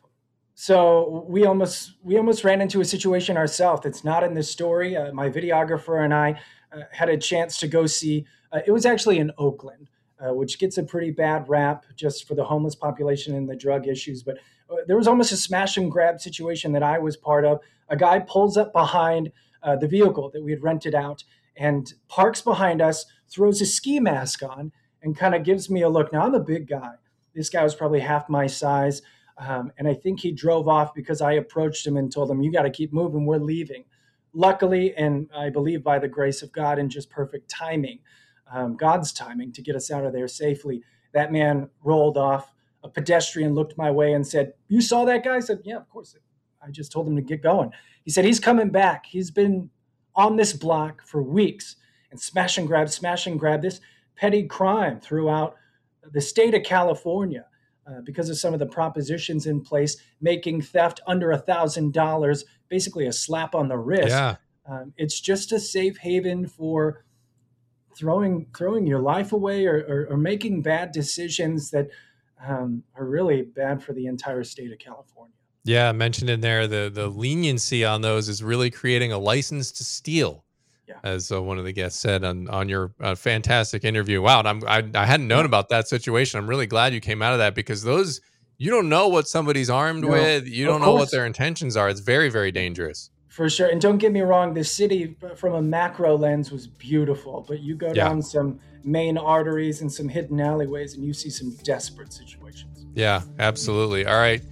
So 0.55 1.25
we 1.29 1.45
almost 1.45 1.95
we 2.03 2.17
almost 2.17 2.43
ran 2.45 2.61
into 2.61 2.81
a 2.81 2.85
situation 2.85 3.37
ourselves. 3.37 3.87
It's 3.87 4.03
not 4.03 4.25
in 4.25 4.35
the 4.35 4.43
story. 4.43 4.97
Uh, 4.97 5.13
my 5.13 5.31
videographer 5.31 6.05
and 6.05 6.13
I 6.13 6.41
uh, 6.73 6.81
had 6.91 7.09
a 7.09 7.17
chance 7.17 7.59
to 7.61 7.69
go 7.69 7.87
see. 7.87 8.27
Uh, 8.51 8.61
it 8.67 8.73
was 8.73 8.85
actually 8.85 9.19
in 9.19 9.31
Oakland, 9.39 9.89
uh, 10.21 10.35
which 10.35 10.59
gets 10.59 10.79
a 10.79 10.83
pretty 10.83 11.11
bad 11.11 11.49
rap 11.49 11.85
just 11.95 12.27
for 12.27 12.35
the 12.35 12.45
homeless 12.45 12.75
population 12.75 13.35
and 13.35 13.49
the 13.49 13.57
drug 13.57 13.87
issues. 13.87 14.23
But 14.23 14.39
uh, 14.71 14.77
there 14.87 14.97
was 14.97 15.09
almost 15.09 15.33
a 15.33 15.37
smash 15.37 15.77
and 15.77 15.91
grab 15.91 16.21
situation 16.21 16.73
that 16.73 16.83
I 16.83 16.99
was 16.99 17.17
part 17.17 17.45
of. 17.45 17.61
A 17.89 17.97
guy 17.97 18.19
pulls 18.21 18.57
up 18.57 18.73
behind 18.73 19.33
uh, 19.63 19.77
the 19.77 19.89
vehicle 19.89 20.31
that 20.33 20.43
we 20.43 20.51
had 20.51 20.63
rented 20.63 20.95
out 20.95 21.25
and 21.59 21.93
parks 22.09 22.41
behind 22.41 22.81
us, 22.81 23.05
throws 23.29 23.61
a 23.61 23.67
ski 23.67 24.01
mask 24.01 24.43
on, 24.43 24.73
and 25.03 25.17
kind 25.17 25.35
of 25.35 25.43
gives 25.43 25.69
me 25.69 25.83
a 25.83 25.89
look. 25.89 26.13
Now 26.13 26.23
I'm 26.23 26.35
a 26.35 26.41
big 26.41 26.69
guy. 26.69 26.93
This 27.35 27.51
guy 27.51 27.63
was 27.63 27.75
probably 27.75 28.01
half 28.01 28.29
my 28.29 28.47
size. 28.47 29.03
Um, 29.37 29.73
and 29.79 29.87
I 29.87 29.95
think 29.95 30.21
he 30.21 30.33
drove 30.33 30.69
off 30.69 30.95
because 30.95 31.21
I 31.21 31.33
approached 31.33 31.87
him 31.87 31.97
and 31.97 32.11
told 32.11 32.31
him, 32.31 32.43
You 32.43 32.53
got 32.53 32.63
to 32.63 32.71
keep 32.71 32.93
moving. 32.93 33.27
We're 33.27 33.39
leaving. 33.39 33.85
Luckily, 34.33 34.95
and 34.95 35.29
I 35.37 35.51
believe 35.51 35.83
by 35.83 35.99
the 35.99 36.09
grace 36.09 36.43
of 36.43 36.53
God 36.53 36.79
and 36.79 36.91
just 36.91 37.11
perfect 37.11 37.51
timing, 37.51 38.01
um, 38.53 38.77
God's 38.77 39.13
timing 39.13 39.53
to 39.53 39.63
get 39.63 39.77
us 39.77 39.91
out 39.91 40.05
of 40.05 40.13
there 40.13 40.29
safely, 40.29 40.83
that 41.13 41.33
man 41.33 41.71
rolled 41.83 42.17
off. 42.17 42.53
A 42.85 42.89
pedestrian 42.89 43.55
looked 43.55 43.77
my 43.77 43.91
way 43.91 44.13
and 44.13 44.27
said, 44.27 44.53
You 44.69 44.81
saw 44.81 45.05
that 45.05 45.25
guy? 45.25 45.37
I 45.37 45.41
said, 45.41 45.61
Yeah, 45.65 45.77
of 45.77 45.89
course. 45.89 46.17
I 46.63 46.71
just 46.71 46.93
told 46.93 47.07
him 47.07 47.17
to 47.17 47.23
get 47.23 47.43
going. 47.43 47.71
He 48.05 48.11
said, 48.11 48.25
He's 48.25 48.41
coming 48.41 48.71
back. 48.71 49.07
He's 49.07 49.31
been 49.31 49.71
on 50.15 50.37
this 50.37 50.53
block 50.53 51.07
for 51.07 51.23
weeks 51.23 51.77
and 52.11 52.21
smash 52.21 52.59
and 52.59 52.67
grab, 52.67 52.89
smash 52.89 53.27
and 53.27 53.39
grab 53.39 53.63
this 53.63 53.81
petty 54.17 54.45
crime 54.45 55.01
throughout 55.01 55.57
the 56.11 56.21
state 56.21 56.55
of 56.55 56.63
California, 56.63 57.47
uh, 57.87 58.01
because 58.03 58.29
of 58.29 58.39
some 58.39 58.53
of 58.53 58.61
the 58.61 58.67
propositions 58.67 59.47
in 59.47 59.61
place, 59.61 59.97
making 60.21 60.63
theft 60.63 61.01
under 61.07 61.31
a 61.33 61.39
thousand 61.39 61.93
dollars 61.93 62.45
basically 62.69 63.07
a 63.07 63.13
slap 63.13 63.55
on 63.55 63.69
the 63.69 63.79
wrist. 63.79 64.09
Yeah. 64.09 64.37
Um, 64.69 64.93
it's 64.97 65.21
just 65.21 65.53
a 65.53 65.61
safe 65.61 65.97
haven 65.97 66.47
for 66.47 67.05
throwing 67.99 68.47
throwing 68.57 68.87
your 68.87 69.01
life 69.01 69.33
away 69.33 69.67
or, 69.67 69.79
or, 69.89 70.07
or 70.11 70.17
making 70.17 70.63
bad 70.63 70.93
decisions 70.93 71.71
that 71.71 71.89
um, 72.47 72.83
are 72.95 73.05
really 73.05 73.43
bad 73.43 73.83
for 73.83 73.93
the 73.93 74.07
entire 74.07 74.45
state 74.45 74.71
of 74.71 74.79
California. 74.79 75.35
Yeah, 75.65 75.91
mentioned 75.93 76.31
in 76.31 76.41
there 76.41 76.67
the 76.67 76.91
the 76.93 77.09
leniency 77.09 77.85
on 77.85 78.01
those 78.01 78.29
is 78.29 78.43
really 78.43 78.71
creating 78.71 79.13
a 79.13 79.19
license 79.19 79.73
to 79.73 79.85
steal 79.85 80.45
yeah. 80.87 80.97
as 81.03 81.31
uh, 81.31 81.43
one 81.43 81.59
of 81.59 81.65
the 81.65 81.73
guests 81.73 82.01
said 82.01 82.25
on 82.25 82.49
on 82.49 82.69
your 82.69 82.93
uh, 83.01 83.15
fantastic 83.15 83.85
interview. 83.85 84.23
Wow, 84.23 84.43
I'm, 84.43 84.63
I 84.67 84.89
I 84.95 85.05
hadn't 85.05 85.29
known 85.29 85.45
about 85.45 85.69
that 85.71 85.89
situation. 85.89 86.39
I'm 86.39 86.49
really 86.49 86.67
glad 86.67 86.95
you 86.95 87.01
came 87.01 87.23
out 87.23 87.33
of 87.33 87.39
that 87.41 87.55
because 87.55 87.83
those 87.83 88.21
you 88.57 88.71
don't 88.71 88.89
know 88.89 89.09
what 89.09 89.29
somebody's 89.29 89.71
armed 89.71 90.03
no, 90.03 90.09
with. 90.09 90.47
You 90.47 90.65
don't 90.65 90.81
know 90.81 90.95
what 90.95 91.11
their 91.11 91.27
intentions 91.27 91.77
are. 91.77 91.89
It's 91.89 92.01
very 92.01 92.31
very 92.31 92.53
dangerous. 92.53 93.11
For 93.39 93.49
sure, 93.49 93.69
and 93.69 93.81
don't 93.81 93.99
get 93.99 94.11
me 94.11 94.23
wrong. 94.23 94.53
The 94.53 94.65
city, 94.65 95.17
from 95.37 95.55
a 95.55 95.63
macro 95.63 96.19
lens, 96.19 96.51
was 96.51 96.67
beautiful. 96.67 97.45
But 97.47 97.61
you 97.61 97.77
go 97.77 97.87
yeah. 97.87 98.09
down 98.09 98.21
some 98.21 98.59
main 98.83 99.17
arteries 99.17 99.81
and 99.81 99.93
some 99.93 100.09
hidden 100.09 100.41
alleyways, 100.41 100.95
and 100.97 101.05
you 101.05 101.13
see 101.13 101.31
some 101.31 101.55
desperate 101.63 102.13
situations. 102.13 102.87
Yeah, 102.97 103.23
absolutely. 103.39 104.07
All 104.07 104.17
right, 104.17 104.43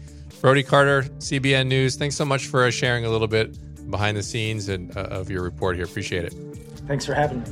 Brody 0.41 0.63
Carter, 0.63 1.03
CBN 1.19 1.67
News. 1.67 1.97
Thanks 1.97 2.15
so 2.15 2.25
much 2.25 2.47
for 2.47 2.71
sharing 2.71 3.05
a 3.05 3.11
little 3.11 3.27
bit 3.27 3.59
behind 3.91 4.17
the 4.17 4.23
scenes 4.23 4.69
and 4.69 4.97
uh, 4.97 5.01
of 5.01 5.31
your 5.31 5.43
report 5.43 5.75
here. 5.75 5.85
Appreciate 5.85 6.25
it. 6.25 6.33
Thanks 6.87 7.05
for 7.05 7.15
having 7.15 7.43
me. 7.43 7.49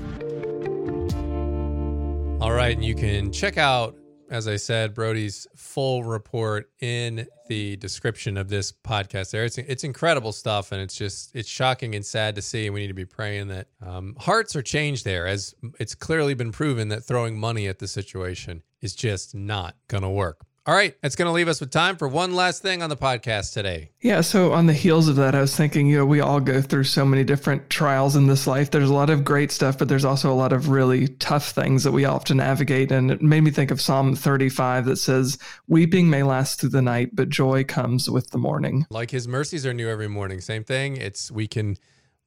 All 2.40 2.52
right, 2.52 2.76
and 2.76 2.84
you 2.84 2.94
can 2.94 3.32
check 3.32 3.58
out, 3.58 3.96
as 4.30 4.48
I 4.48 4.56
said, 4.56 4.94
Brody's 4.94 5.46
full 5.56 6.04
report 6.04 6.70
in 6.80 7.26
the 7.48 7.76
description 7.76 8.37
of 8.37 8.48
this 8.48 8.72
podcast. 8.72 9.30
There, 9.30 9.44
it's 9.44 9.58
it's 9.58 9.84
incredible 9.84 10.32
stuff, 10.32 10.72
and 10.72 10.80
it's 10.80 10.96
just 10.96 11.34
it's 11.34 11.48
shocking 11.48 11.94
and 11.94 12.04
sad 12.04 12.34
to 12.37 12.42
see. 12.42 12.66
And 12.66 12.74
we 12.74 12.80
need 12.80 12.88
to 12.88 12.94
be 12.94 13.04
praying 13.04 13.48
that 13.48 13.68
um, 13.84 14.16
hearts 14.18 14.56
are 14.56 14.62
changed 14.62 15.04
there, 15.04 15.26
as 15.26 15.54
it's 15.78 15.94
clearly 15.94 16.34
been 16.34 16.52
proven 16.52 16.88
that 16.88 17.04
throwing 17.04 17.38
money 17.38 17.68
at 17.68 17.78
the 17.78 17.88
situation 17.88 18.62
is 18.80 18.94
just 18.94 19.34
not 19.34 19.76
going 19.88 20.02
to 20.02 20.10
work. 20.10 20.44
All 20.66 20.74
right, 20.74 20.96
that's 21.03 21.14
going 21.14 21.27
to 21.27 21.33
leave 21.33 21.48
us 21.48 21.61
with 21.61 21.70
time 21.70 21.96
for 21.96 22.09
one 22.09 22.35
last 22.35 22.62
thing 22.62 22.83
on 22.83 22.88
the 22.88 22.96
podcast 22.96 23.53
today. 23.53 23.90
Yeah, 24.00 24.22
so 24.22 24.55
on 24.55 24.64
the 24.64 24.72
heels 24.72 25.09
of 25.09 25.16
that, 25.16 25.35
I 25.35 25.42
was 25.42 25.55
thinking, 25.55 25.87
you 25.87 25.98
know, 25.98 26.07
we 26.07 26.20
all 26.20 26.40
go 26.40 26.62
through 26.62 26.85
so 26.85 27.05
many 27.05 27.22
different 27.22 27.68
trials 27.68 28.16
in 28.16 28.29
this 28.29 28.46
life. 28.46 28.70
There's 28.70 28.88
a 28.88 28.94
lot 28.94 29.11
of 29.11 29.27
great 29.27 29.53
stuff, 29.53 29.77
but 29.77 29.88
there's 29.88 30.07
also 30.07 30.33
a 30.33 30.35
lot 30.35 30.55
of 30.55 30.70
really 30.70 31.09
tough 31.09 31.50
things 31.50 31.85
that 31.85 31.92
we 31.92 32.05
have 32.05 32.24
to 32.24 32.35
navigate. 32.35 32.92
And 32.92 33.11
it 33.11 33.20
made 33.20 33.42
me 33.42 33.50
think 33.50 33.70
of 33.70 33.79
Psalm 33.79 34.16
35 34.16 34.87
that 34.87 34.96
says, 34.96 35.37
Weeping 35.68 36.09
may 36.09 36.22
last 36.22 36.61
through 36.61 36.70
the 36.70 36.81
night, 36.81 37.11
but 37.12 37.29
joy 37.29 37.64
comes 37.64 38.09
with 38.09 38.31
the 38.31 38.38
morning. 38.38 38.87
Like 38.88 39.11
his 39.11 39.29
mercies 39.29 39.66
are 39.66 39.74
new 39.74 39.90
every 39.90 40.09
morning. 40.09 40.40
Same 40.40 40.64
thing. 40.64 40.96
It's 40.96 41.31
we 41.31 41.46
can 41.46 41.77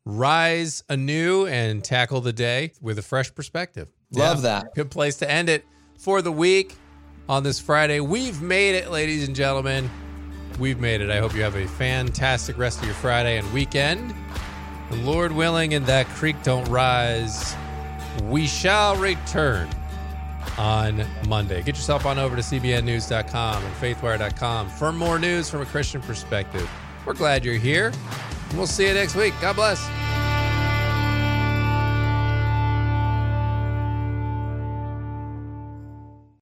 rise 0.05 0.83
anew 0.89 1.47
and 1.47 1.83
tackle 1.83 2.21
the 2.21 2.33
day 2.33 2.73
with 2.81 2.99
a 2.99 3.03
fresh 3.03 3.33
perspective. 3.33 3.91
Love 4.11 4.37
yeah. 4.37 4.61
that. 4.61 4.75
Good 4.75 4.91
place 4.91 5.17
to 5.17 5.29
end 5.29 5.49
it 5.49 5.65
for 5.97 6.21
the 6.21 6.31
week 6.31 6.75
on 7.29 7.43
this 7.43 7.59
Friday. 7.59 7.99
We've 7.99 8.41
made 8.41 8.75
it, 8.75 8.89
ladies 8.89 9.27
and 9.27 9.35
gentlemen. 9.35 9.89
We've 10.59 10.79
made 10.79 11.01
it. 11.01 11.09
I 11.09 11.19
hope 11.19 11.35
you 11.35 11.43
have 11.43 11.55
a 11.55 11.67
fantastic 11.67 12.57
rest 12.57 12.79
of 12.79 12.85
your 12.85 12.95
Friday 12.95 13.37
and 13.37 13.53
weekend. 13.53 14.13
The 14.89 14.97
Lord 14.97 15.31
willing, 15.31 15.73
and 15.73 15.85
that 15.85 16.07
creek 16.07 16.41
don't 16.43 16.67
rise, 16.69 17.55
we 18.23 18.47
shall 18.47 18.95
return 18.95 19.69
on 20.57 21.05
Monday. 21.27 21.61
Get 21.61 21.75
yourself 21.75 22.05
on 22.05 22.17
over 22.17 22.35
to 22.35 22.41
cbnnews.com 22.41 23.63
and 23.63 23.75
faithwire.com 23.75 24.69
for 24.69 24.91
more 24.91 25.19
news 25.19 25.49
from 25.49 25.61
a 25.61 25.65
Christian 25.65 26.01
perspective. 26.01 26.69
We're 27.05 27.13
glad 27.13 27.45
you're 27.45 27.55
here. 27.55 27.91
We'll 28.55 28.67
see 28.67 28.87
you 28.87 28.93
next 28.93 29.15
week. 29.15 29.33
God 29.41 29.55
bless. 29.55 30.26